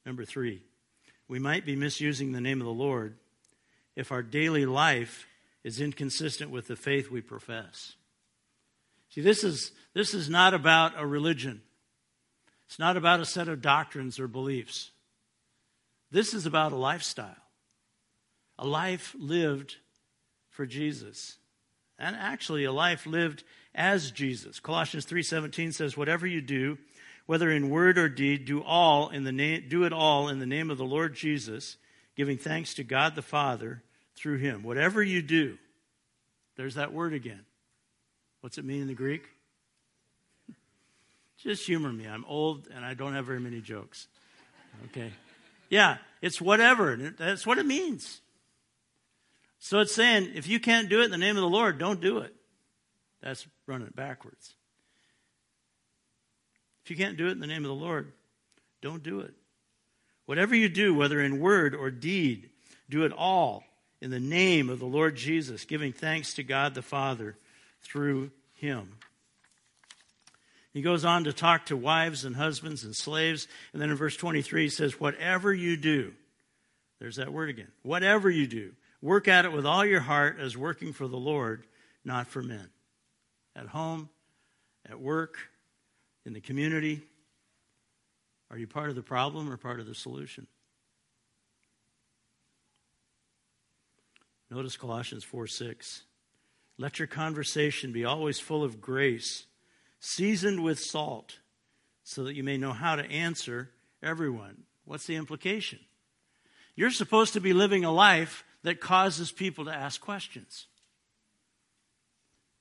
Number 0.06 0.24
three, 0.24 0.62
we 1.26 1.40
might 1.40 1.66
be 1.66 1.74
misusing 1.74 2.30
the 2.30 2.40
name 2.40 2.60
of 2.60 2.66
the 2.66 2.72
Lord 2.72 3.16
if 3.96 4.12
our 4.12 4.22
daily 4.22 4.66
life 4.66 5.26
is 5.64 5.80
inconsistent 5.80 6.52
with 6.52 6.68
the 6.68 6.76
faith 6.76 7.10
we 7.10 7.22
profess. 7.22 7.94
See, 9.10 9.20
this 9.20 9.42
is, 9.42 9.72
this 9.94 10.14
is 10.14 10.30
not 10.30 10.54
about 10.54 10.92
a 10.96 11.04
religion. 11.04 11.62
It's 12.68 12.78
not 12.78 12.98
about 12.98 13.20
a 13.20 13.24
set 13.24 13.48
of 13.48 13.62
doctrines 13.62 14.20
or 14.20 14.28
beliefs. 14.28 14.90
This 16.10 16.34
is 16.34 16.44
about 16.44 16.72
a 16.72 16.76
lifestyle, 16.76 17.42
a 18.58 18.66
life 18.66 19.16
lived 19.18 19.76
for 20.50 20.66
Jesus. 20.66 21.36
And 21.98 22.14
actually 22.14 22.64
a 22.64 22.72
life 22.72 23.06
lived 23.06 23.42
as 23.74 24.10
Jesus. 24.10 24.60
Colossians 24.60 25.06
3:17 25.06 25.72
says 25.72 25.96
whatever 25.96 26.26
you 26.26 26.40
do, 26.40 26.78
whether 27.26 27.50
in 27.50 27.70
word 27.70 27.98
or 27.98 28.08
deed, 28.08 28.44
do 28.44 28.62
all 28.62 29.08
in 29.08 29.24
the 29.24 29.32
name 29.32 29.68
do 29.68 29.84
it 29.84 29.92
all 29.92 30.28
in 30.28 30.38
the 30.38 30.46
name 30.46 30.70
of 30.70 30.78
the 30.78 30.84
Lord 30.84 31.14
Jesus, 31.14 31.76
giving 32.16 32.38
thanks 32.38 32.74
to 32.74 32.84
God 32.84 33.14
the 33.14 33.22
Father 33.22 33.82
through 34.14 34.38
him. 34.38 34.62
Whatever 34.62 35.02
you 35.02 35.22
do. 35.22 35.58
There's 36.56 36.74
that 36.74 36.92
word 36.92 37.14
again. 37.14 37.46
What's 38.40 38.58
it 38.58 38.64
mean 38.64 38.82
in 38.82 38.88
the 38.88 38.94
Greek? 38.94 39.28
Just 41.42 41.66
humor 41.66 41.92
me. 41.92 42.06
I'm 42.06 42.24
old 42.24 42.68
and 42.74 42.84
I 42.84 42.94
don't 42.94 43.14
have 43.14 43.26
very 43.26 43.40
many 43.40 43.60
jokes. 43.60 44.08
Okay. 44.86 45.12
Yeah, 45.70 45.98
it's 46.20 46.40
whatever. 46.40 46.96
That's 46.96 47.46
what 47.46 47.58
it 47.58 47.66
means. 47.66 48.20
So 49.58 49.80
it's 49.80 49.94
saying 49.94 50.32
if 50.34 50.46
you 50.48 50.60
can't 50.60 50.88
do 50.88 51.00
it 51.00 51.06
in 51.06 51.10
the 51.10 51.18
name 51.18 51.36
of 51.36 51.42
the 51.42 51.48
Lord, 51.48 51.78
don't 51.78 52.00
do 52.00 52.18
it. 52.18 52.34
That's 53.22 53.46
running 53.66 53.88
it 53.88 53.96
backwards. 53.96 54.54
If 56.84 56.90
you 56.90 56.96
can't 56.96 57.16
do 57.16 57.28
it 57.28 57.32
in 57.32 57.40
the 57.40 57.46
name 57.46 57.64
of 57.64 57.68
the 57.68 57.74
Lord, 57.74 58.12
don't 58.80 59.02
do 59.02 59.20
it. 59.20 59.34
Whatever 60.26 60.54
you 60.54 60.68
do, 60.68 60.94
whether 60.94 61.20
in 61.20 61.40
word 61.40 61.74
or 61.74 61.90
deed, 61.90 62.50
do 62.88 63.04
it 63.04 63.12
all 63.12 63.64
in 64.00 64.10
the 64.10 64.20
name 64.20 64.70
of 64.70 64.78
the 64.78 64.86
Lord 64.86 65.16
Jesus, 65.16 65.64
giving 65.64 65.92
thanks 65.92 66.34
to 66.34 66.42
God 66.42 66.74
the 66.74 66.82
Father 66.82 67.36
through 67.82 68.30
him. 68.54 68.94
He 70.72 70.82
goes 70.82 71.04
on 71.04 71.24
to 71.24 71.32
talk 71.32 71.66
to 71.66 71.76
wives 71.76 72.24
and 72.24 72.36
husbands 72.36 72.84
and 72.84 72.94
slaves. 72.94 73.48
And 73.72 73.80
then 73.80 73.90
in 73.90 73.96
verse 73.96 74.16
23, 74.16 74.64
he 74.64 74.68
says, 74.68 75.00
Whatever 75.00 75.52
you 75.52 75.76
do, 75.76 76.12
there's 77.00 77.16
that 77.16 77.32
word 77.32 77.48
again. 77.48 77.72
Whatever 77.82 78.28
you 78.30 78.46
do, 78.46 78.72
work 79.00 79.28
at 79.28 79.44
it 79.44 79.52
with 79.52 79.66
all 79.66 79.84
your 79.84 80.00
heart 80.00 80.38
as 80.38 80.56
working 80.56 80.92
for 80.92 81.08
the 81.08 81.16
Lord, 81.16 81.66
not 82.04 82.26
for 82.26 82.42
men. 82.42 82.68
At 83.56 83.66
home, 83.66 84.08
at 84.88 85.00
work, 85.00 85.38
in 86.24 86.34
the 86.34 86.40
community, 86.40 87.02
are 88.50 88.58
you 88.58 88.66
part 88.66 88.90
of 88.90 88.96
the 88.96 89.02
problem 89.02 89.50
or 89.50 89.56
part 89.56 89.80
of 89.80 89.86
the 89.86 89.94
solution? 89.94 90.46
Notice 94.50 94.76
Colossians 94.76 95.24
4 95.24 95.46
6. 95.46 96.02
Let 96.78 96.98
your 96.98 97.08
conversation 97.08 97.92
be 97.92 98.04
always 98.04 98.38
full 98.38 98.62
of 98.62 98.80
grace 98.80 99.46
seasoned 100.00 100.62
with 100.62 100.78
salt, 100.80 101.38
so 102.04 102.24
that 102.24 102.34
you 102.34 102.44
may 102.44 102.56
know 102.56 102.72
how 102.72 102.96
to 102.96 103.04
answer 103.04 103.70
everyone. 104.02 104.64
What's 104.84 105.06
the 105.06 105.16
implication? 105.16 105.78
You're 106.74 106.90
supposed 106.90 107.32
to 107.34 107.40
be 107.40 107.52
living 107.52 107.84
a 107.84 107.92
life 107.92 108.44
that 108.62 108.80
causes 108.80 109.30
people 109.30 109.64
to 109.66 109.74
ask 109.74 110.00
questions. 110.00 110.66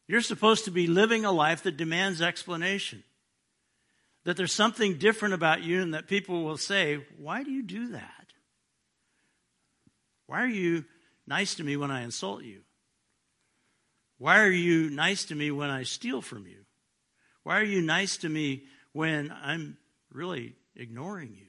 You're 0.08 0.22
supposed 0.22 0.66
to 0.66 0.72
be 0.72 0.88
living 0.88 1.26
a 1.26 1.32
life 1.32 1.64
that 1.64 1.78
demands 1.78 2.22
explanation. 2.22 3.04
That 4.24 4.38
there's 4.38 4.54
something 4.54 4.98
different 4.98 5.34
about 5.34 5.64
you, 5.64 5.82
and 5.82 5.94
that 5.94 6.08
people 6.08 6.44
will 6.44 6.58
say, 6.58 7.06
Why 7.18 7.44
do 7.44 7.52
you 7.52 7.64
do 7.64 7.90
that? 7.90 8.34
Why 10.28 10.44
are 10.44 10.48
you 10.48 10.86
nice 11.26 11.56
to 11.56 11.64
me 11.64 11.78
when 11.78 11.92
I 11.92 12.04
insult 12.04 12.44
you? 12.44 12.62
Why 14.18 14.40
are 14.40 14.52
you 14.52 14.90
nice 14.90 15.26
to 15.26 15.36
me 15.36 15.52
when 15.52 15.70
I 15.70 15.84
steal 15.84 16.22
from 16.22 16.48
you? 16.48 16.66
Why 17.48 17.62
are 17.62 17.64
you 17.64 17.82
nice 17.82 18.18
to 18.18 18.28
me 18.28 18.64
when 18.92 19.34
I'm 19.42 19.78
really 20.12 20.58
ignoring 20.76 21.34
you? 21.34 21.46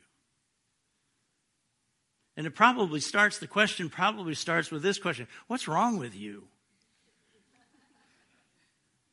And 2.36 2.46
it 2.46 2.54
probably 2.54 3.00
starts, 3.00 3.38
the 3.38 3.48
question 3.48 3.90
probably 3.90 4.36
starts 4.36 4.70
with 4.70 4.84
this 4.84 5.00
question 5.00 5.26
What's 5.48 5.66
wrong 5.66 5.98
with 5.98 6.14
you? 6.14 6.44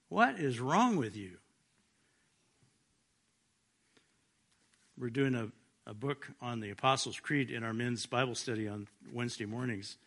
What 0.09 0.35
is 0.39 0.59
wrong 0.59 0.97
with 0.97 1.15
you? 1.15 1.37
We're 4.95 5.09
doing 5.09 5.33
a, 5.33 5.47
a 5.89 5.95
book 5.95 6.29
on 6.39 6.59
the 6.59 6.69
Apostles' 6.69 7.19
Creed 7.19 7.49
in 7.49 7.63
our 7.63 7.73
men's 7.73 8.05
Bible 8.05 8.35
study 8.35 8.67
on 8.67 8.87
Wednesday 9.11 9.45
mornings. 9.45 9.97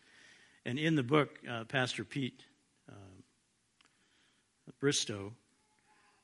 And 0.65 0.79
in 0.79 0.95
the 0.95 1.03
book, 1.03 1.39
uh, 1.45 1.65
Pastor 1.65 2.05
Pete 2.05 2.39
uh, 2.89 2.93
Briscoe 4.79 5.33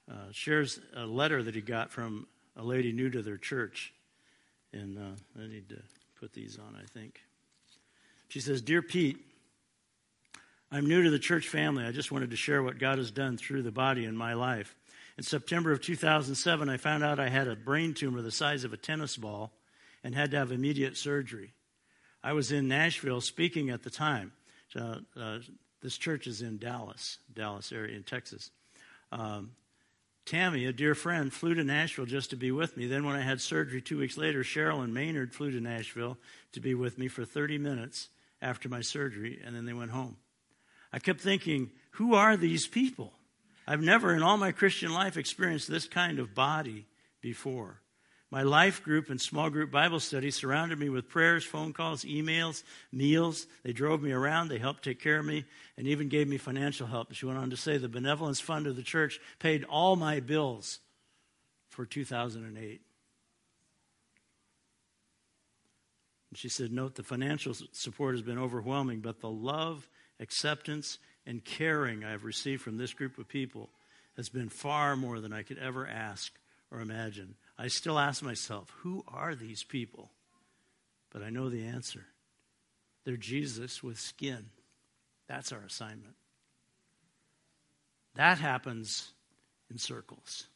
uh, 0.10 0.32
shares 0.32 0.80
a 0.96 1.06
letter 1.06 1.42
that 1.42 1.56
he 1.56 1.62
got 1.62 1.92
from 1.92 2.28
a 2.56 2.64
lady 2.64 2.92
new 2.92 3.10
to 3.10 3.22
their 3.22 3.38
church. 3.38 3.94
And 4.74 4.98
uh, 4.98 5.42
I 5.42 5.48
need 5.48 5.70
to 5.70 5.82
put 6.20 6.34
these 6.34 6.58
on, 6.60 6.76
I 6.76 6.86
think. 6.94 7.22
She 8.28 8.40
says, 8.40 8.62
Dear 8.62 8.82
Pete, 8.82 9.18
I'm 10.72 10.88
new 10.88 11.04
to 11.04 11.10
the 11.10 11.20
church 11.20 11.48
family. 11.48 11.86
I 11.86 11.92
just 11.92 12.12
wanted 12.12 12.32
to 12.32 12.36
share 12.36 12.62
what 12.62 12.80
God 12.80 12.98
has 12.98 13.12
done 13.12 13.38
through 13.38 13.64
the 13.64 13.72
body 13.72 14.06
in 14.06 14.16
my 14.16 14.34
life. 14.34 14.76
In 15.18 15.24
September 15.24 15.72
of 15.72 15.82
2007, 15.82 16.70
I 16.70 16.78
found 16.78 17.04
out 17.04 17.20
I 17.20 17.30
had 17.30 17.48
a 17.48 17.56
brain 17.56 17.94
tumor 17.94 18.22
the 18.22 18.32
size 18.32 18.64
of 18.64 18.74
a 18.74 18.78
tennis 18.78 19.16
ball 19.16 19.54
and 20.04 20.14
had 20.14 20.32
to 20.32 20.38
have 20.38 20.52
immediate 20.52 20.98
surgery. 20.98 21.54
I 22.24 22.34
was 22.34 22.52
in 22.52 22.68
Nashville 22.68 23.22
speaking 23.22 23.70
at 23.70 23.84
the 23.84 23.90
time. 23.90 24.34
Uh, 24.76 24.98
uh, 25.16 25.40
this 25.82 25.98
church 25.98 26.28
is 26.28 26.42
in 26.42 26.58
Dallas, 26.58 27.20
Dallas 27.34 27.72
area 27.72 27.96
in 27.96 28.04
Texas. 28.04 28.52
Um, 29.12 29.52
Tammy, 30.26 30.66
a 30.66 30.74
dear 30.74 30.96
friend, 30.96 31.32
flew 31.32 31.54
to 31.54 31.64
Nashville 31.64 32.08
just 32.08 32.32
to 32.32 32.36
be 32.36 32.52
with 32.52 32.76
me. 32.76 32.88
Then, 32.88 33.06
when 33.06 33.16
I 33.16 33.22
had 33.22 33.40
surgery 33.40 33.82
two 33.82 34.00
weeks 34.00 34.18
later, 34.18 34.44
Cheryl 34.44 34.84
and 34.84 34.94
Maynard 34.94 35.34
flew 35.34 35.52
to 35.52 35.62
Nashville 35.62 36.18
to 36.54 36.60
be 36.60 36.74
with 36.74 36.98
me 36.98 37.08
for 37.08 37.24
30 37.24 37.60
minutes 37.60 38.10
after 38.42 38.68
my 38.68 38.82
surgery, 38.82 39.40
and 39.46 39.56
then 39.56 39.66
they 39.66 39.74
went 39.74 39.92
home. 39.92 40.18
I 40.92 41.00
kept 41.00 41.22
thinking, 41.22 41.72
who 41.92 42.16
are 42.16 42.36
these 42.36 42.68
people? 42.68 43.14
I've 43.68 43.82
never 43.82 44.16
in 44.16 44.24
all 44.24 44.38
my 44.38 44.52
Christian 44.52 44.94
life 44.94 45.16
experienced 45.16 45.70
this 45.70 45.88
kind 45.88 46.20
of 46.20 46.34
body 46.34 46.88
before. 47.22 47.82
My 48.36 48.44
life 48.44 48.84
group 48.84 49.10
and 49.10 49.22
small 49.22 49.50
group 49.50 49.72
Bible 49.72 50.02
study 50.02 50.30
surrounded 50.30 50.78
me 50.78 50.90
with 50.90 51.08
prayers, 51.08 51.46
phone 51.46 51.72
calls, 51.72 52.04
emails, 52.04 52.64
meals. 52.92 53.48
They 53.64 53.72
drove 53.72 54.02
me 54.02 54.12
around. 54.12 54.50
They 54.50 54.58
helped 54.58 54.84
take 54.84 55.00
care 55.00 55.20
of 55.20 55.26
me 55.26 55.46
and 55.78 55.88
even 55.88 56.10
gave 56.10 56.28
me 56.28 56.38
financial 56.38 56.86
help. 56.86 57.14
She 57.14 57.26
went 57.26 57.40
on 57.40 57.50
to 57.52 57.56
say 57.56 57.78
the 57.78 57.88
benevolence 57.88 58.42
fund 58.42 58.68
of 58.68 58.76
the 58.76 58.84
church 58.84 59.22
paid 59.40 59.64
all 59.64 59.96
my 59.96 60.20
bills 60.20 60.80
for 61.70 61.86
2008. 61.86 62.82
And 66.30 66.38
she 66.38 66.50
said, 66.50 66.74
Note 66.74 66.96
the 66.96 67.04
financial 67.04 67.54
support 67.72 68.16
has 68.16 68.22
been 68.22 68.38
overwhelming, 68.38 69.00
but 69.00 69.22
the 69.22 69.30
love, 69.30 69.88
acceptance, 70.20 71.00
and 71.26 71.42
caring 71.46 72.04
I've 72.04 72.26
received 72.26 72.64
from 72.64 72.76
this 72.76 72.92
group 72.92 73.18
of 73.18 73.30
people 73.30 73.70
has 74.18 74.28
been 74.28 74.50
far 74.50 74.98
more 74.98 75.22
than 75.22 75.32
I 75.32 75.44
could 75.44 75.58
ever 75.58 75.88
ask 75.88 76.34
or 76.70 76.82
imagine. 76.82 77.36
I 77.58 77.68
still 77.68 77.98
ask 77.98 78.22
myself, 78.22 78.74
who 78.80 79.04
are 79.08 79.36
these 79.36 79.64
people? 79.64 80.12
But 81.12 81.24
I 81.24 81.30
know 81.30 81.50
the 81.50 81.66
answer. 81.66 82.06
They're 83.06 83.18
Jesus 83.18 83.82
with 83.82 84.00
skin. 84.00 84.48
That's 85.28 85.52
our 85.52 85.62
assignment. 85.62 86.16
That 88.16 88.40
happens 88.40 89.12
in 89.70 89.78
circles. 89.78 90.48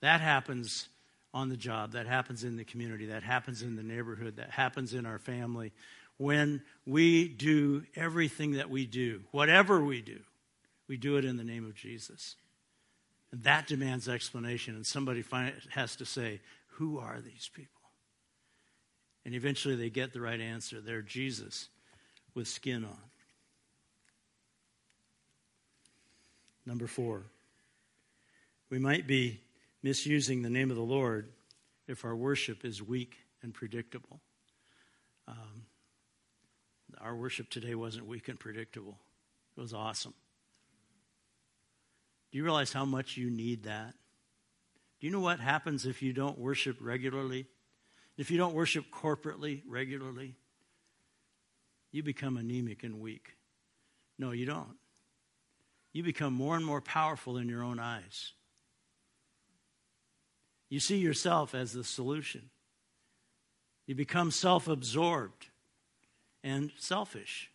That 0.00 0.20
happens 0.20 0.88
on 1.34 1.48
the 1.48 1.56
job. 1.56 1.92
That 1.92 2.06
happens 2.06 2.44
in 2.44 2.56
the 2.56 2.64
community. 2.64 3.06
That 3.06 3.22
happens 3.22 3.62
in 3.62 3.76
the 3.76 3.82
neighborhood. 3.82 4.36
That 4.36 4.50
happens 4.50 4.94
in 4.94 5.04
our 5.04 5.18
family. 5.18 5.72
When 6.16 6.62
we 6.86 7.28
do 7.28 7.84
everything 7.94 8.52
that 8.52 8.70
we 8.70 8.86
do, 8.86 9.22
whatever 9.30 9.84
we 9.84 10.00
do, 10.00 10.20
we 10.88 10.96
do 10.96 11.16
it 11.16 11.24
in 11.24 11.36
the 11.36 11.44
name 11.44 11.66
of 11.66 11.74
Jesus. 11.74 12.36
And 13.32 13.42
that 13.42 13.66
demands 13.66 14.08
explanation, 14.08 14.74
and 14.74 14.86
somebody 14.86 15.24
has 15.70 15.96
to 15.96 16.06
say, 16.06 16.40
Who 16.72 16.98
are 16.98 17.20
these 17.20 17.50
people? 17.52 17.72
And 19.24 19.34
eventually 19.34 19.76
they 19.76 19.90
get 19.90 20.12
the 20.12 20.20
right 20.20 20.40
answer. 20.40 20.80
They're 20.80 21.02
Jesus 21.02 21.68
with 22.34 22.48
skin 22.48 22.84
on. 22.84 22.96
Number 26.64 26.86
four, 26.86 27.24
we 28.70 28.78
might 28.78 29.06
be 29.06 29.40
misusing 29.82 30.42
the 30.42 30.50
name 30.50 30.70
of 30.70 30.76
the 30.76 30.82
Lord 30.82 31.28
if 31.86 32.04
our 32.04 32.14
worship 32.14 32.64
is 32.64 32.82
weak 32.82 33.16
and 33.42 33.52
predictable. 33.52 34.20
Um, 35.26 35.64
our 37.00 37.14
worship 37.14 37.50
today 37.50 37.74
wasn't 37.74 38.06
weak 38.06 38.28
and 38.28 38.38
predictable, 38.38 38.98
it 39.56 39.60
was 39.60 39.74
awesome. 39.74 40.14
Do 42.30 42.38
you 42.38 42.44
realize 42.44 42.72
how 42.72 42.84
much 42.84 43.16
you 43.16 43.30
need 43.30 43.64
that? 43.64 43.94
Do 45.00 45.06
you 45.06 45.12
know 45.12 45.20
what 45.20 45.40
happens 45.40 45.86
if 45.86 46.02
you 46.02 46.12
don't 46.12 46.38
worship 46.38 46.76
regularly? 46.80 47.46
If 48.16 48.30
you 48.30 48.36
don't 48.36 48.54
worship 48.54 48.86
corporately 48.90 49.62
regularly? 49.66 50.34
You 51.92 52.02
become 52.02 52.36
anemic 52.36 52.82
and 52.82 53.00
weak. 53.00 53.36
No, 54.18 54.32
you 54.32 54.44
don't. 54.44 54.76
You 55.92 56.02
become 56.02 56.34
more 56.34 56.56
and 56.56 56.64
more 56.64 56.80
powerful 56.80 57.38
in 57.38 57.48
your 57.48 57.62
own 57.62 57.78
eyes. 57.78 58.32
You 60.68 60.80
see 60.80 60.98
yourself 60.98 61.54
as 61.54 61.72
the 61.72 61.84
solution. 61.84 62.50
You 63.86 63.94
become 63.94 64.30
self 64.30 64.68
absorbed 64.68 65.46
and 66.44 66.70
selfish 66.78 67.50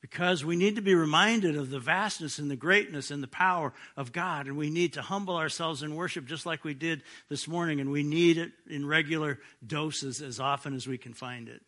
because 0.00 0.44
we 0.44 0.56
need 0.56 0.76
to 0.76 0.82
be 0.82 0.94
reminded 0.94 1.56
of 1.56 1.70
the 1.70 1.78
vastness 1.78 2.38
and 2.38 2.50
the 2.50 2.56
greatness 2.56 3.10
and 3.10 3.22
the 3.22 3.28
power 3.28 3.72
of 3.96 4.12
God. 4.12 4.46
And 4.46 4.56
we 4.56 4.70
need 4.70 4.94
to 4.94 5.02
humble 5.02 5.36
ourselves 5.36 5.82
in 5.82 5.94
worship 5.94 6.26
just 6.26 6.46
like 6.46 6.64
we 6.64 6.74
did 6.74 7.02
this 7.28 7.46
morning. 7.46 7.80
And 7.80 7.90
we 7.90 8.02
need 8.02 8.38
it 8.38 8.52
in 8.68 8.86
regular 8.86 9.38
doses 9.66 10.22
as 10.22 10.40
often 10.40 10.74
as 10.74 10.86
we 10.86 10.96
can 10.96 11.12
find 11.12 11.48
it. 11.48 11.60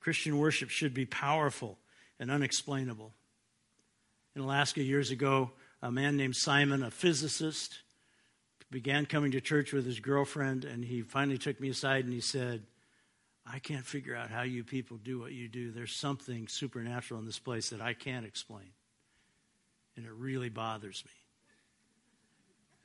Christian 0.00 0.36
worship 0.36 0.68
should 0.68 0.92
be 0.92 1.06
powerful 1.06 1.78
and 2.18 2.30
unexplainable. 2.30 3.14
In 4.34 4.42
Alaska 4.42 4.82
years 4.82 5.10
ago, 5.10 5.52
a 5.80 5.92
man 5.92 6.16
named 6.16 6.36
Simon, 6.36 6.82
a 6.82 6.90
physicist, 6.90 7.78
began 8.72 9.06
coming 9.06 9.30
to 9.32 9.40
church 9.40 9.72
with 9.72 9.86
his 9.86 10.00
girlfriend, 10.00 10.64
and 10.64 10.84
he 10.84 11.02
finally 11.02 11.38
took 11.38 11.60
me 11.60 11.68
aside 11.68 12.04
and 12.04 12.12
he 12.12 12.20
said, 12.20 12.62
I 13.46 13.58
can't 13.58 13.84
figure 13.84 14.16
out 14.16 14.30
how 14.30 14.42
you 14.42 14.64
people 14.64 14.96
do 14.96 15.20
what 15.20 15.32
you 15.32 15.48
do. 15.48 15.70
There's 15.70 15.94
something 15.94 16.48
supernatural 16.48 17.20
in 17.20 17.26
this 17.26 17.38
place 17.38 17.70
that 17.70 17.80
I 17.80 17.92
can't 17.92 18.26
explain. 18.26 18.70
And 19.96 20.06
it 20.06 20.12
really 20.12 20.48
bothers 20.48 21.04
me. 21.04 21.12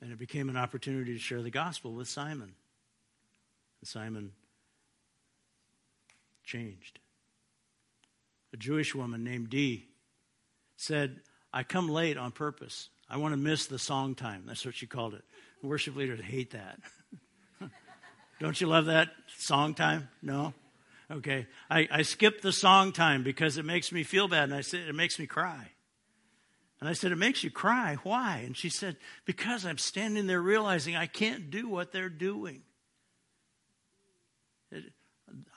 And 0.01 0.11
it 0.11 0.19
became 0.19 0.49
an 0.49 0.57
opportunity 0.57 1.13
to 1.13 1.19
share 1.19 1.41
the 1.41 1.49
gospel 1.49 1.93
with 1.93 2.07
Simon. 2.07 2.53
And 3.81 3.87
Simon 3.87 4.31
changed. 6.43 6.99
A 8.53 8.57
Jewish 8.57 8.93
woman 8.93 9.23
named 9.23 9.49
Dee 9.49 9.87
said, 10.75 11.21
I 11.53 11.63
come 11.63 11.87
late 11.87 12.17
on 12.17 12.31
purpose. 12.31 12.89
I 13.09 13.17
want 13.17 13.33
to 13.33 13.37
miss 13.37 13.67
the 13.67 13.79
song 13.79 14.15
time. 14.15 14.43
That's 14.45 14.65
what 14.65 14.75
she 14.75 14.87
called 14.87 15.13
it. 15.13 15.23
Worship 15.63 15.95
leaders 15.95 16.19
hate 16.21 16.51
that. 16.51 16.79
Don't 18.39 18.59
you 18.59 18.67
love 18.67 18.85
that 18.85 19.09
song 19.37 19.73
time? 19.73 20.09
No? 20.21 20.53
Okay. 21.09 21.47
I, 21.69 21.87
I 21.91 22.01
skip 22.01 22.41
the 22.41 22.51
song 22.51 22.91
time 22.91 23.23
because 23.23 23.57
it 23.57 23.65
makes 23.65 23.91
me 23.91 24.03
feel 24.03 24.27
bad. 24.27 24.43
And 24.43 24.53
I 24.53 24.61
said, 24.61 24.81
it 24.87 24.95
makes 24.95 25.17
me 25.17 25.25
cry. 25.25 25.71
And 26.79 26.87
I 26.87 26.93
said, 26.93 27.11
It 27.11 27.17
makes 27.17 27.43
you 27.43 27.49
cry. 27.49 27.97
Why? 28.03 28.43
And 28.45 28.55
she 28.55 28.69
said, 28.69 28.97
Because 29.25 29.65
I'm 29.65 29.77
standing 29.77 30.27
there 30.27 30.41
realizing 30.41 30.95
I 30.95 31.07
can't 31.07 31.49
do 31.49 31.67
what 31.67 31.91
they're 31.91 32.09
doing. 32.09 32.61
It, 34.71 34.83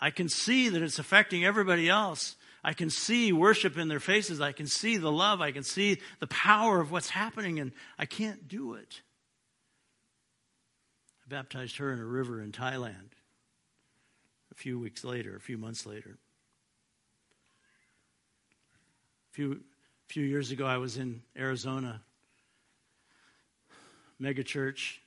I 0.00 0.10
can 0.10 0.28
see 0.28 0.68
that 0.70 0.82
it's 0.82 0.98
affecting 0.98 1.44
everybody 1.44 1.88
else. 1.88 2.36
I 2.62 2.74
can 2.74 2.90
see 2.90 3.32
worship 3.32 3.78
in 3.78 3.88
their 3.88 4.00
faces. 4.00 4.40
I 4.40 4.52
can 4.52 4.66
see 4.66 4.96
the 4.96 5.10
love. 5.10 5.40
I 5.40 5.50
can 5.50 5.62
see 5.62 5.98
the 6.18 6.26
power 6.26 6.80
of 6.80 6.90
what's 6.92 7.10
happening, 7.10 7.58
and 7.58 7.72
I 7.98 8.06
can't 8.06 8.48
do 8.48 8.74
it 8.74 9.00
I 11.24 11.28
baptized 11.28 11.76
her 11.78 11.92
in 11.92 11.98
a 11.98 12.04
river 12.04 12.42
in 12.42 12.52
Thailand 12.52 13.12
a 14.50 14.54
few 14.54 14.78
weeks 14.78 15.04
later, 15.04 15.36
a 15.36 15.40
few 15.40 15.56
months 15.56 15.86
later. 15.86 16.18
A 19.30 19.34
few, 19.34 19.60
few 20.08 20.24
years 20.24 20.50
ago, 20.50 20.66
I 20.66 20.78
was 20.78 20.96
in 20.96 21.22
Arizona, 21.36 22.00
mega 24.18 24.42
church. 24.42 25.00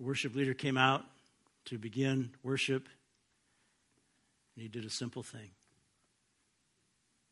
worship 0.00 0.34
leader 0.34 0.54
came 0.54 0.78
out 0.78 1.04
to 1.66 1.78
begin 1.78 2.30
worship, 2.42 2.88
and 4.56 4.62
he 4.62 4.68
did 4.68 4.84
a 4.84 4.90
simple 4.90 5.22
thing. 5.22 5.50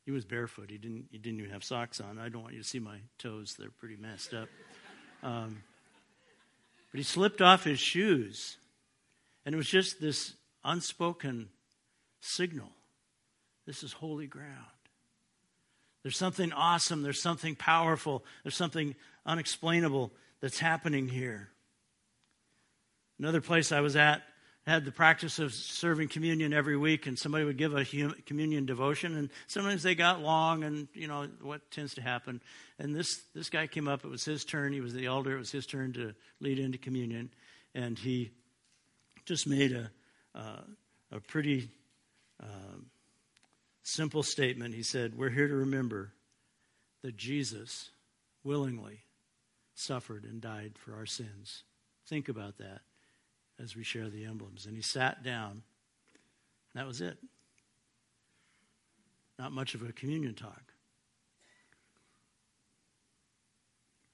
He 0.07 0.13
was 0.13 0.25
barefoot. 0.25 0.71
He 0.71 0.79
didn't, 0.79 1.09
he 1.11 1.19
didn't 1.19 1.41
even 1.41 1.51
have 1.53 1.65
socks 1.65 2.01
on. 2.01 2.19
I 2.19 2.31
don't 2.31 2.41
want 2.41 2.55
you 2.55 2.63
to 2.63 2.69
see 2.69 2.79
my 2.79 2.99
toes, 3.19 3.57
they're 3.59 3.71
pretty 3.71 3.97
messed 3.97 4.33
up. 4.33 4.49
Um, 5.23 5.63
but 6.91 6.99
he 6.99 7.05
slipped 7.05 7.43
off 7.43 7.65
his 7.65 7.79
shoes, 7.79 8.57
and 9.45 9.55
it 9.55 9.59
was 9.59 9.69
just 9.69 10.01
this 10.01 10.35
unspoken 10.65 11.51
signal 12.21 12.71
this 13.67 13.83
is 13.83 13.93
holy 13.93 14.27
ground. 14.27 14.55
There's 16.03 16.17
something 16.17 16.53
awesome, 16.53 17.03
there's 17.03 17.21
something 17.21 17.57
powerful, 17.57 18.25
there's 18.45 18.55
something 18.55 18.95
unexplainable 19.27 20.13
that's 20.41 20.61
happening 20.61 21.09
here. 21.09 21.51
Another 23.19 23.41
place 23.41 23.73
I 23.73 23.81
was 23.81 23.97
at 23.97 24.23
had 24.67 24.85
the 24.85 24.91
practice 24.91 25.39
of 25.39 25.55
serving 25.55 26.09
communion 26.09 26.53
every 26.53 26.77
week, 26.77 27.07
and 27.07 27.17
somebody 27.17 27.45
would 27.45 27.57
give 27.57 27.75
a 27.75 27.85
communion 28.27 28.67
devotion, 28.67 29.17
and 29.17 29.31
sometimes 29.47 29.85
they 29.85 29.95
got 29.95 30.21
long, 30.21 30.65
and 30.65 30.89
you 30.93 31.07
know 31.07 31.29
what 31.41 31.71
tends 31.71 31.95
to 31.95 32.03
happen. 32.03 32.41
And 32.79 32.95
this 32.95 33.23
this 33.35 33.49
guy 33.49 33.69
came 33.69 33.87
up; 33.87 34.05
it 34.05 34.09
was 34.09 34.25
his 34.25 34.45
turn. 34.45 34.73
He 34.73 34.81
was 34.81 34.93
the 34.93 35.07
elder; 35.07 35.37
it 35.37 35.39
was 35.39 35.53
his 35.53 35.67
turn 35.67 35.93
to 35.93 36.15
lead 36.41 36.59
into 36.59 36.79
communion, 36.79 37.31
and 37.75 37.97
he 37.97 38.33
just 39.25 39.47
made 39.47 39.73
a 39.73 39.91
uh, 40.35 40.63
a 41.13 41.21
pretty 41.21 41.71
uh, 42.43 42.79
simple 43.85 44.25
statement. 44.25 44.75
He 44.75 44.83
said, 44.83 45.17
"We're 45.17 45.31
here 45.31 45.47
to 45.47 45.55
remember 45.55 46.13
that 47.03 47.17
Jesus 47.17 47.91
willingly 48.43 49.05
suffered 49.77 50.25
and 50.25 50.41
died 50.41 50.73
for 50.77 50.95
our 50.97 51.07
sins." 51.07 51.63
Think 52.09 52.29
about 52.29 52.59
that 52.59 52.83
as 53.63 53.77
we 53.77 53.85
share 53.85 54.09
the 54.09 54.25
emblems. 54.25 54.67
And 54.67 54.77
he 54.77 54.83
sat 54.83 55.23
down. 55.23 55.63
That 56.75 56.87
was 56.87 57.01
it. 57.01 57.19
Not 59.39 59.53
much 59.53 59.75
of 59.75 59.83
a 59.83 59.93
communion 59.93 60.35
talk. 60.35 60.73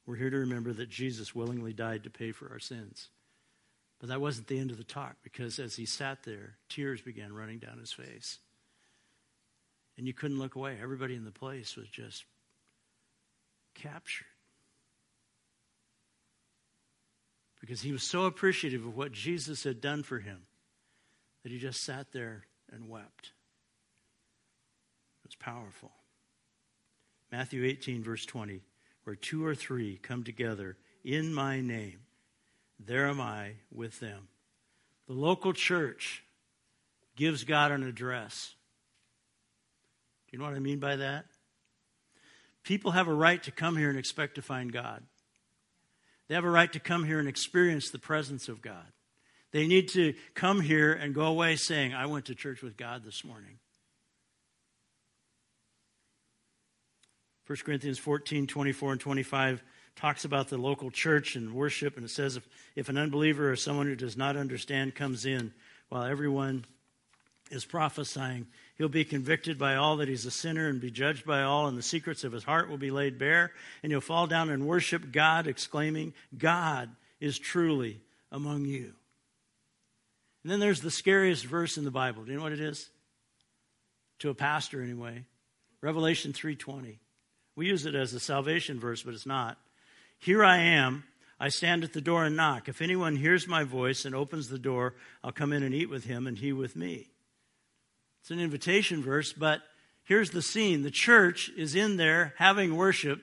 We're 0.07 0.17
here 0.17 0.31
to 0.31 0.39
remember 0.39 0.73
that 0.73 0.89
Jesus 0.89 1.35
willingly 1.35 1.73
died 1.73 2.05
to 2.05 2.11
pay 2.11 2.33
for 2.33 2.51
our 2.51 2.59
sins. 2.59 3.09
But 4.01 4.09
that 4.09 4.21
wasn't 4.21 4.49
the 4.49 4.59
end 4.59 4.73
of 4.73 4.79
the 4.79 4.85
talk 4.85 5.17
because 5.23 5.61
as 5.61 5.77
he 5.77 5.87
sat 5.87 6.25
there, 6.25 6.57
tears 6.69 7.01
began 7.01 7.33
running 7.33 7.59
down 7.59 7.79
his 7.79 7.93
face. 7.93 8.39
And 9.97 10.07
you 10.07 10.13
couldn't 10.13 10.41
look 10.41 10.57
away. 10.57 10.77
Everybody 10.83 11.15
in 11.15 11.25
the 11.25 11.31
place 11.31 11.77
was 11.77 11.87
just 11.89 12.25
captured. 13.75 14.27
Because 17.73 17.81
he 17.81 17.93
was 17.93 18.03
so 18.03 18.27
appreciative 18.27 18.85
of 18.85 18.95
what 18.95 19.13
Jesus 19.13 19.65
had 19.65 19.81
done 19.81 20.03
for 20.03 20.19
him 20.19 20.43
that 21.43 21.51
he 21.51 21.59
just 21.59 21.83
sat 21.83 22.13
there 22.13 22.45
and 22.71 22.87
wept. 22.87 23.33
It 25.25 25.29
was 25.29 25.35
powerful. 25.37 25.91
Matthew 27.31 27.65
18, 27.65 28.03
verse 28.03 28.27
20, 28.27 28.61
where 29.05 29.17
two 29.17 29.47
or 29.47 29.55
three 29.55 29.97
come 30.03 30.23
together 30.23 30.77
in 31.03 31.33
my 31.33 31.63
name, 31.63 32.01
there 32.79 33.07
am 33.09 33.23
I 33.23 33.53
with 33.73 34.01
them. 34.01 34.29
The 35.07 35.15
local 35.15 35.55
church 35.55 36.25
gives 37.17 37.43
God 37.45 37.71
an 37.71 37.85
address. 37.85 38.55
Do 40.27 40.37
you 40.37 40.41
know 40.41 40.45
what 40.45 40.57
I 40.57 40.61
mean 40.61 40.79
by 40.79 40.97
that? 40.97 41.25
People 42.65 42.91
have 42.91 43.09
a 43.09 43.15
right 43.15 43.43
to 43.45 43.51
come 43.51 43.79
here 43.79 43.89
and 43.89 43.99
expect 43.99 44.35
to 44.35 44.43
find 44.43 44.71
God. 44.71 45.03
They 46.29 46.35
have 46.35 46.45
a 46.45 46.51
right 46.51 46.73
to 46.73 46.81
come 46.81 47.05
here 47.05 47.19
and 47.19 47.29
experience 47.29 47.91
the 47.91 47.99
presence 47.99 48.49
of 48.49 48.63
God. 48.63 48.87
They 49.53 49.67
need 49.67 49.89
to 49.91 50.15
come 50.35 50.61
here 50.61 50.93
and 50.93 51.15
go 51.15 51.27
away 51.27 51.57
saying, 51.57 51.93
I 51.93 52.07
went 52.07 52.27
to 52.27 52.35
church 52.35 52.63
with 52.63 52.77
God 52.77 53.05
this 53.05 53.25
morning. 53.25 53.59
1 57.47 57.59
Corinthians 57.65 57.99
14, 57.99 58.47
24, 58.47 58.93
and 58.93 59.01
25 59.01 59.63
talks 59.95 60.25
about 60.25 60.49
the 60.49 60.57
local 60.57 60.91
church 60.91 61.37
and 61.37 61.53
worship, 61.53 61.97
and 61.97 62.05
it 62.05 62.11
says 62.11 62.37
if, 62.37 62.49
if 62.77 62.89
an 62.89 62.97
unbeliever 62.97 63.51
or 63.51 63.57
someone 63.57 63.87
who 63.87 63.97
does 63.97 64.17
not 64.17 64.37
understand 64.37 64.95
comes 64.95 65.27
in 65.27 65.53
while 65.89 66.05
everyone 66.05 66.65
is 67.51 67.65
prophesying, 67.65 68.47
He'll 68.77 68.89
be 68.89 69.05
convicted 69.05 69.59
by 69.59 69.77
all 69.77 69.99
that 69.99 70.09
he's 70.09 70.27
a 70.27 70.31
sinner 70.31 70.69
and 70.69 70.81
be 70.81 70.91
judged 70.91 71.27
by 71.27 71.43
all, 71.43 71.67
and 71.67 71.77
the 71.77 71.83
secrets 71.83 72.25
of 72.25 72.33
his 72.33 72.45
heart 72.45 72.69
will 72.69 72.79
be 72.79 72.91
laid 72.91 73.19
bare. 73.19 73.53
And 73.83 73.93
he'll 73.93 74.01
fall 74.01 74.27
down 74.27 74.51
and 74.51 74.67
worship 74.67 75.13
God, 75.13 75.47
exclaiming, 75.47 76.15
God 76.37 76.91
is 77.21 77.39
truly 77.39 78.01
among 78.31 78.65
you. 78.65 78.95
And 80.43 80.51
then 80.51 80.59
there's 80.59 80.81
the 80.81 80.91
scariest 80.91 81.45
verse 81.45 81.77
in 81.77 81.85
the 81.85 81.91
Bible. 81.91 82.25
Do 82.25 82.33
you 82.33 82.39
know 82.39 82.43
what 82.43 82.53
it 82.53 82.61
is? 82.61 82.89
To 84.21 84.31
a 84.31 84.35
pastor, 84.35 84.83
anyway. 84.83 85.25
Revelation 85.81 86.33
3:20. 86.33 86.99
We 87.55 87.67
use 87.67 87.87
it 87.87 87.95
as 87.95 88.15
a 88.15 88.21
salvation 88.21 88.81
verse, 88.81 89.03
but 89.03 89.15
it's 89.15 89.27
not. 89.27 89.59
Here 90.19 90.43
I 90.43 90.59
am. 90.59 91.05
I 91.39 91.49
stand 91.49 91.83
at 91.85 91.93
the 91.93 92.01
door 92.01 92.25
and 92.25 92.37
knock. 92.37 92.69
If 92.69 92.81
anyone 92.81 93.17
hears 93.17 93.49
my 93.49 93.65
voice 93.65 94.05
and 94.05 94.15
opens 94.15 94.49
the 94.49 94.59
door, 94.59 94.95
I'll 95.25 95.33
come 95.33 95.53
in 95.53 95.63
and 95.63 95.75
eat 95.75 95.91
with 95.91 96.05
him 96.05 96.27
and 96.27 96.39
he 96.39 96.53
with 96.53 96.77
me. 96.77 97.11
It's 98.23 98.31
an 98.31 98.39
invitation 98.39 99.03
verse, 99.03 99.33
but 99.33 99.63
here's 100.05 100.31
the 100.31 100.43
scene. 100.43 100.83
The 100.83 100.93
church 100.93 101.51
is 101.57 101.75
in 101.75 101.97
there 101.97 102.35
having 102.39 102.77
worship. 102.77 103.21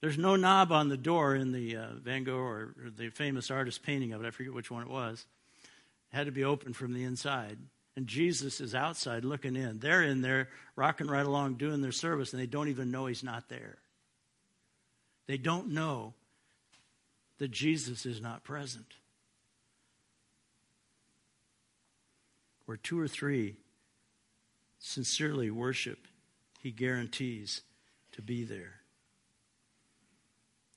There's 0.00 0.18
no 0.18 0.34
knob 0.34 0.72
on 0.72 0.88
the 0.88 0.96
door 0.96 1.36
in 1.36 1.52
the 1.52 1.76
uh, 1.76 1.86
Van 2.02 2.24
Gogh 2.24 2.34
or, 2.34 2.74
or 2.82 2.90
the 2.90 3.10
famous 3.10 3.52
artist 3.52 3.84
painting 3.84 4.12
of 4.12 4.24
it. 4.24 4.26
I 4.26 4.30
forget 4.30 4.52
which 4.52 4.70
one 4.70 4.82
it 4.82 4.90
was. 4.90 5.24
It 6.12 6.16
had 6.16 6.26
to 6.26 6.32
be 6.32 6.42
open 6.42 6.72
from 6.72 6.92
the 6.92 7.04
inside. 7.04 7.56
And 7.94 8.08
Jesus 8.08 8.60
is 8.60 8.74
outside 8.74 9.24
looking 9.24 9.54
in. 9.54 9.78
They're 9.78 10.02
in 10.02 10.22
there 10.22 10.48
rocking 10.74 11.06
right 11.06 11.26
along 11.26 11.54
doing 11.54 11.80
their 11.80 11.92
service, 11.92 12.32
and 12.32 12.42
they 12.42 12.46
don't 12.46 12.68
even 12.68 12.90
know 12.90 13.06
he's 13.06 13.22
not 13.22 13.48
there. 13.48 13.78
They 15.28 15.36
don't 15.36 15.68
know 15.68 16.14
that 17.38 17.52
Jesus 17.52 18.06
is 18.06 18.20
not 18.20 18.42
present. 18.42 18.86
Where 22.66 22.76
two 22.76 22.98
or 22.98 23.06
three 23.06 23.56
sincerely 24.80 25.50
worship, 25.50 25.98
he 26.58 26.72
guarantees 26.72 27.62
to 28.12 28.22
be 28.22 28.44
there. 28.44 28.80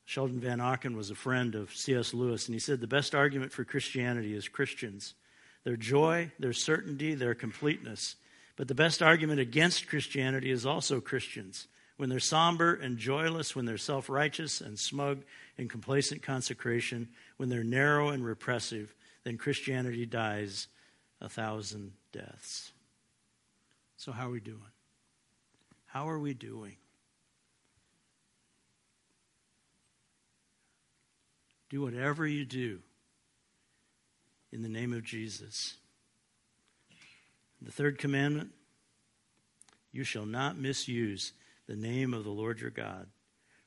Sheldon 0.05 0.41
Vanauken 0.41 0.95
was 0.95 1.09
a 1.09 1.15
friend 1.15 1.55
of 1.55 1.73
C.S. 1.75 2.13
Lewis, 2.13 2.47
and 2.47 2.53
he 2.53 2.59
said 2.59 2.81
the 2.81 2.87
best 2.87 3.15
argument 3.15 3.51
for 3.51 3.63
Christianity 3.63 4.35
is 4.35 4.47
Christians 4.47 5.15
their 5.63 5.77
joy, 5.77 6.29
their 6.37 6.51
certainty, 6.51 7.15
their 7.15 7.33
completeness. 7.33 8.17
But 8.57 8.67
the 8.67 8.75
best 8.75 9.01
argument 9.01 9.39
against 9.39 9.87
Christianity 9.87 10.51
is 10.51 10.65
also 10.65 10.99
Christians. 10.99 11.67
When 11.95 12.09
they're 12.09 12.19
somber 12.19 12.73
and 12.73 12.97
joyless, 12.97 13.55
when 13.55 13.63
they're 13.63 13.77
self 13.77 14.09
righteous 14.09 14.59
and 14.59 14.77
smug 14.77 15.23
in 15.57 15.69
complacent 15.69 16.21
consecration, 16.21 17.07
when 17.37 17.47
they're 17.47 17.63
narrow 17.63 18.09
and 18.09 18.25
repressive, 18.25 18.93
then 19.23 19.37
Christianity 19.37 20.05
dies 20.05 20.67
a 21.21 21.29
thousand 21.29 21.93
deaths. 22.11 22.73
So, 24.03 24.11
how 24.11 24.27
are 24.27 24.31
we 24.31 24.41
doing? 24.41 24.59
How 25.85 26.09
are 26.09 26.19
we 26.19 26.33
doing? 26.33 26.75
Do 31.69 31.83
whatever 31.83 32.27
you 32.27 32.43
do 32.43 32.79
in 34.51 34.61
the 34.61 34.67
name 34.67 34.91
of 34.91 35.05
Jesus. 35.05 35.77
The 37.61 37.71
third 37.71 37.97
commandment 37.97 38.49
you 39.93 40.03
shall 40.03 40.25
not 40.25 40.57
misuse 40.57 41.31
the 41.65 41.77
name 41.77 42.13
of 42.13 42.25
the 42.25 42.29
Lord 42.29 42.59
your 42.59 42.71
God, 42.71 43.07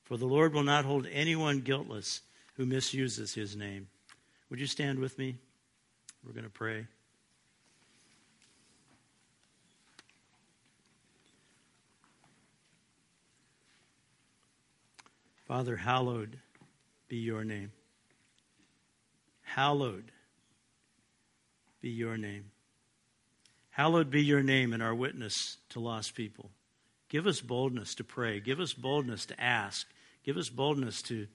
for 0.05 0.19
the 0.19 0.27
Lord 0.27 0.53
will 0.53 0.65
not 0.65 0.85
hold 0.85 1.07
anyone 1.11 1.61
guiltless 1.61 2.21
who 2.57 2.67
misuses 2.67 3.33
his 3.33 3.57
name. 3.57 3.89
Would 4.51 4.61
you 4.61 4.67
stand 4.67 4.99
with 4.99 5.19
me? 5.19 5.37
We're 6.23 6.35
going 6.35 6.45
to 6.45 6.51
pray. 6.51 6.89
Father, 15.47 15.77
hallowed 15.77 16.39
be 17.09 17.17
your 17.17 17.45
name. 17.45 17.71
Hallowed 19.43 20.11
be 21.81 21.89
your 21.89 22.17
name. 22.17 22.51
Hallowed 23.71 24.11
be 24.11 24.25
your 24.25 24.43
name 24.43 24.73
in 24.73 24.83
our 24.83 24.95
witness 24.95 25.59
to 25.69 25.79
lost 25.79 26.15
people. 26.15 26.51
Give 27.09 27.29
us 27.29 27.41
boldness 27.41 27.95
to 27.97 28.05
pray. 28.05 28.41
Give 28.41 28.59
us 28.59 28.73
boldness 28.73 29.27
to 29.27 29.41
ask. 29.41 29.87
Give 30.25 30.37
us 30.37 30.49
boldness 30.49 31.01
to 31.03 31.29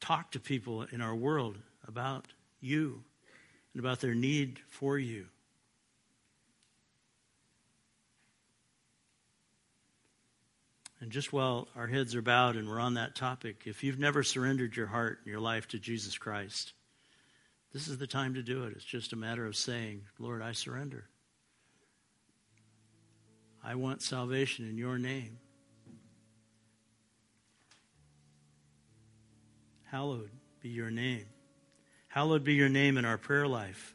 talk 0.00 0.32
to 0.32 0.40
people 0.40 0.82
in 0.90 1.00
our 1.00 1.14
world 1.14 1.58
about 1.86 2.26
you 2.60 3.04
and 3.72 3.80
about 3.80 4.00
their 4.00 4.14
need 4.14 4.58
for 4.68 4.98
you. 4.98 5.26
And 11.00 11.10
just 11.10 11.32
while 11.32 11.68
our 11.74 11.86
heads 11.86 12.14
are 12.14 12.22
bowed 12.22 12.56
and 12.56 12.68
we're 12.68 12.80
on 12.80 12.94
that 12.94 13.14
topic, 13.14 13.62
if 13.64 13.82
you've 13.82 13.98
never 13.98 14.22
surrendered 14.22 14.76
your 14.76 14.86
heart 14.86 15.18
and 15.24 15.30
your 15.30 15.40
life 15.40 15.66
to 15.68 15.78
Jesus 15.78 16.18
Christ, 16.18 16.74
this 17.72 17.88
is 17.88 17.96
the 17.96 18.06
time 18.06 18.34
to 18.34 18.42
do 18.42 18.64
it. 18.64 18.74
It's 18.74 18.84
just 18.84 19.12
a 19.12 19.16
matter 19.16 19.46
of 19.46 19.56
saying, 19.56 20.02
Lord, 20.18 20.42
I 20.42 20.52
surrender. 20.52 21.08
I 23.64 23.76
want 23.76 24.02
salvation 24.02 24.68
in 24.68 24.76
your 24.76 24.98
name. 24.98 25.38
Hallowed 29.84 30.30
be 30.60 30.68
your 30.68 30.90
name. 30.90 31.26
Hallowed 32.08 32.44
be 32.44 32.54
your 32.54 32.68
name 32.68 32.98
in 32.98 33.04
our 33.04 33.18
prayer 33.18 33.46
life. 33.46 33.94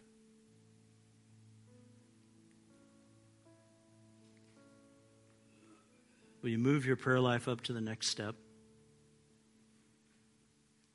Will 6.46 6.52
you 6.52 6.60
move 6.60 6.86
your 6.86 6.96
prayer 6.96 7.20
life 7.20 7.48
up 7.48 7.62
to 7.62 7.74
the 7.74 7.82
next 7.82 8.10
step? 8.10 8.36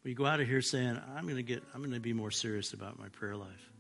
Will 0.04 0.10
you 0.10 0.14
go 0.14 0.24
out 0.24 0.38
of 0.38 0.46
here 0.46 0.62
saying, 0.62 0.96
I'm 1.16 1.24
going 1.24 1.38
to 1.38 1.42
get, 1.42 1.64
I'm 1.74 1.80
going 1.80 1.92
to 1.92 1.98
be 1.98 2.12
more 2.12 2.30
serious 2.30 2.72
about 2.72 3.00
my 3.00 3.08
prayer 3.08 3.34
life? 3.34 3.72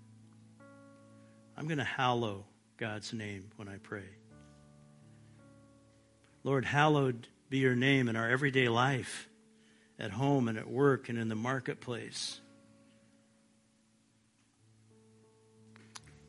I'm 1.56 1.68
going 1.68 1.78
to 1.78 1.84
hallow 1.84 2.44
God's 2.76 3.12
name 3.12 3.50
when 3.54 3.68
I 3.68 3.76
pray. 3.76 4.02
Lord, 6.42 6.64
hallowed 6.64 7.28
be 7.50 7.58
your 7.58 7.76
name 7.76 8.08
in 8.08 8.16
our 8.16 8.28
everyday 8.28 8.66
life, 8.66 9.28
at 9.96 10.10
home 10.10 10.48
and 10.48 10.58
at 10.58 10.68
work 10.68 11.08
and 11.08 11.20
in 11.20 11.28
the 11.28 11.36
marketplace. 11.36 12.40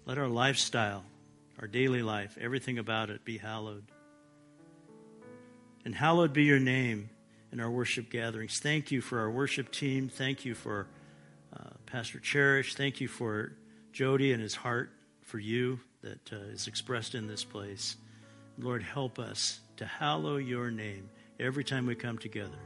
Let 0.05 0.19
our 0.19 0.27
lifestyle, 0.27 1.03
our 1.59 1.67
daily 1.67 2.03
life, 2.03 2.37
everything 2.39 2.77
about 2.77 3.09
it 3.09 3.25
be 3.25 3.39
hallowed. 3.39 3.85
And 5.83 5.95
hallowed 5.95 6.33
be 6.33 6.43
your 6.43 6.59
name 6.59 7.09
in 7.51 7.59
our 7.59 7.69
worship 7.69 8.09
gatherings. 8.09 8.59
Thank 8.59 8.91
you 8.91 9.01
for 9.01 9.19
our 9.19 9.31
worship 9.31 9.71
team. 9.71 10.09
Thank 10.09 10.45
you 10.45 10.55
for 10.55 10.87
uh, 11.55 11.71
Pastor 11.85 12.19
Cherish. 12.19 12.75
Thank 12.75 13.01
you 13.01 13.07
for 13.07 13.53
Jody 13.91 14.31
and 14.31 14.41
his 14.41 14.55
heart 14.55 14.91
for 15.21 15.39
you 15.39 15.79
that 16.01 16.31
uh, 16.31 16.37
is 16.51 16.67
expressed 16.67 17.15
in 17.15 17.27
this 17.27 17.43
place. 17.43 17.97
Lord, 18.57 18.83
help 18.83 19.19
us 19.19 19.59
to 19.77 19.85
hallow 19.85 20.37
your 20.37 20.71
name 20.71 21.09
every 21.39 21.63
time 21.63 21.85
we 21.85 21.95
come 21.95 22.17
together. 22.17 22.59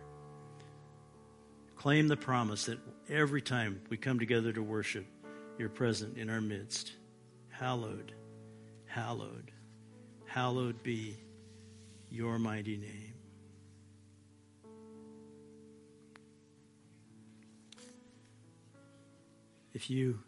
Claim 1.76 2.07
the 2.07 2.18
promise 2.18 2.66
that 2.66 2.80
every 3.09 3.41
time 3.41 3.82
we 3.89 3.97
come 3.97 4.20
together 4.20 4.51
to 4.51 4.61
worship, 4.61 5.05
you're 5.57 5.70
present 5.70 6.18
in 6.18 6.30
our 6.30 6.41
midst. 6.41 6.91
Hallowed, 7.49 8.11
hallowed, 8.88 9.51
hallowed 10.26 10.82
be 10.84 11.16
your 12.16 12.39
mighty 12.39 12.78
name. 12.78 13.13
If 19.74 19.89
you 19.89 20.20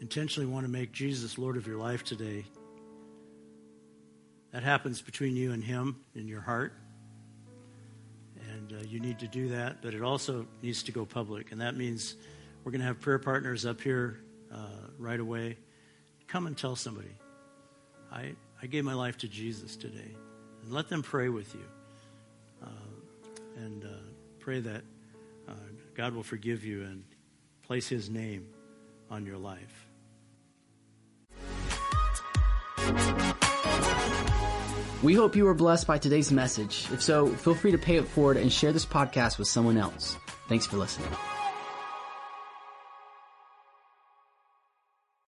intentionally 0.00 0.50
want 0.50 0.64
to 0.64 0.72
make 0.72 0.92
Jesus 0.92 1.36
Lord 1.36 1.58
of 1.58 1.66
your 1.66 1.76
life 1.76 2.02
today, 2.02 2.46
that 4.52 4.62
happens 4.62 5.02
between 5.02 5.36
you 5.36 5.52
and 5.52 5.62
Him 5.62 6.00
in 6.14 6.26
your 6.26 6.40
heart. 6.40 6.72
And 8.48 8.72
uh, 8.72 8.76
you 8.88 9.00
need 9.00 9.18
to 9.18 9.28
do 9.28 9.50
that, 9.50 9.82
but 9.82 9.92
it 9.92 10.00
also 10.00 10.46
needs 10.62 10.82
to 10.84 10.92
go 10.92 11.04
public. 11.04 11.52
And 11.52 11.60
that 11.60 11.76
means 11.76 12.16
we're 12.64 12.72
going 12.72 12.80
to 12.80 12.86
have 12.86 13.00
prayer 13.00 13.18
partners 13.18 13.66
up 13.66 13.82
here 13.82 14.18
uh, 14.50 14.88
right 14.98 15.20
away. 15.20 15.58
Come 16.26 16.46
and 16.46 16.56
tell 16.56 16.74
somebody. 16.74 17.14
I, 18.10 18.32
I 18.62 18.66
gave 18.66 18.84
my 18.84 18.94
life 18.94 19.18
to 19.18 19.28
Jesus 19.28 19.76
today. 19.76 20.14
And 20.62 20.72
let 20.72 20.88
them 20.88 21.02
pray 21.02 21.28
with 21.28 21.54
you. 21.54 21.64
Uh, 22.62 22.66
and 23.56 23.84
uh, 23.84 23.88
pray 24.38 24.60
that 24.60 24.82
uh, 25.48 25.52
God 25.94 26.14
will 26.14 26.22
forgive 26.22 26.64
you 26.64 26.82
and 26.82 27.04
place 27.62 27.88
His 27.88 28.10
name 28.10 28.48
on 29.10 29.24
your 29.24 29.38
life. 29.38 29.86
We 35.02 35.14
hope 35.14 35.34
you 35.34 35.44
were 35.44 35.54
blessed 35.54 35.86
by 35.86 35.96
today's 35.96 36.30
message. 36.30 36.86
If 36.92 37.02
so, 37.02 37.28
feel 37.28 37.54
free 37.54 37.72
to 37.72 37.78
pay 37.78 37.96
it 37.96 38.06
forward 38.06 38.36
and 38.36 38.52
share 38.52 38.72
this 38.72 38.84
podcast 38.84 39.38
with 39.38 39.48
someone 39.48 39.78
else. 39.78 40.16
Thanks 40.48 40.66
for 40.66 40.76
listening. 40.76 41.08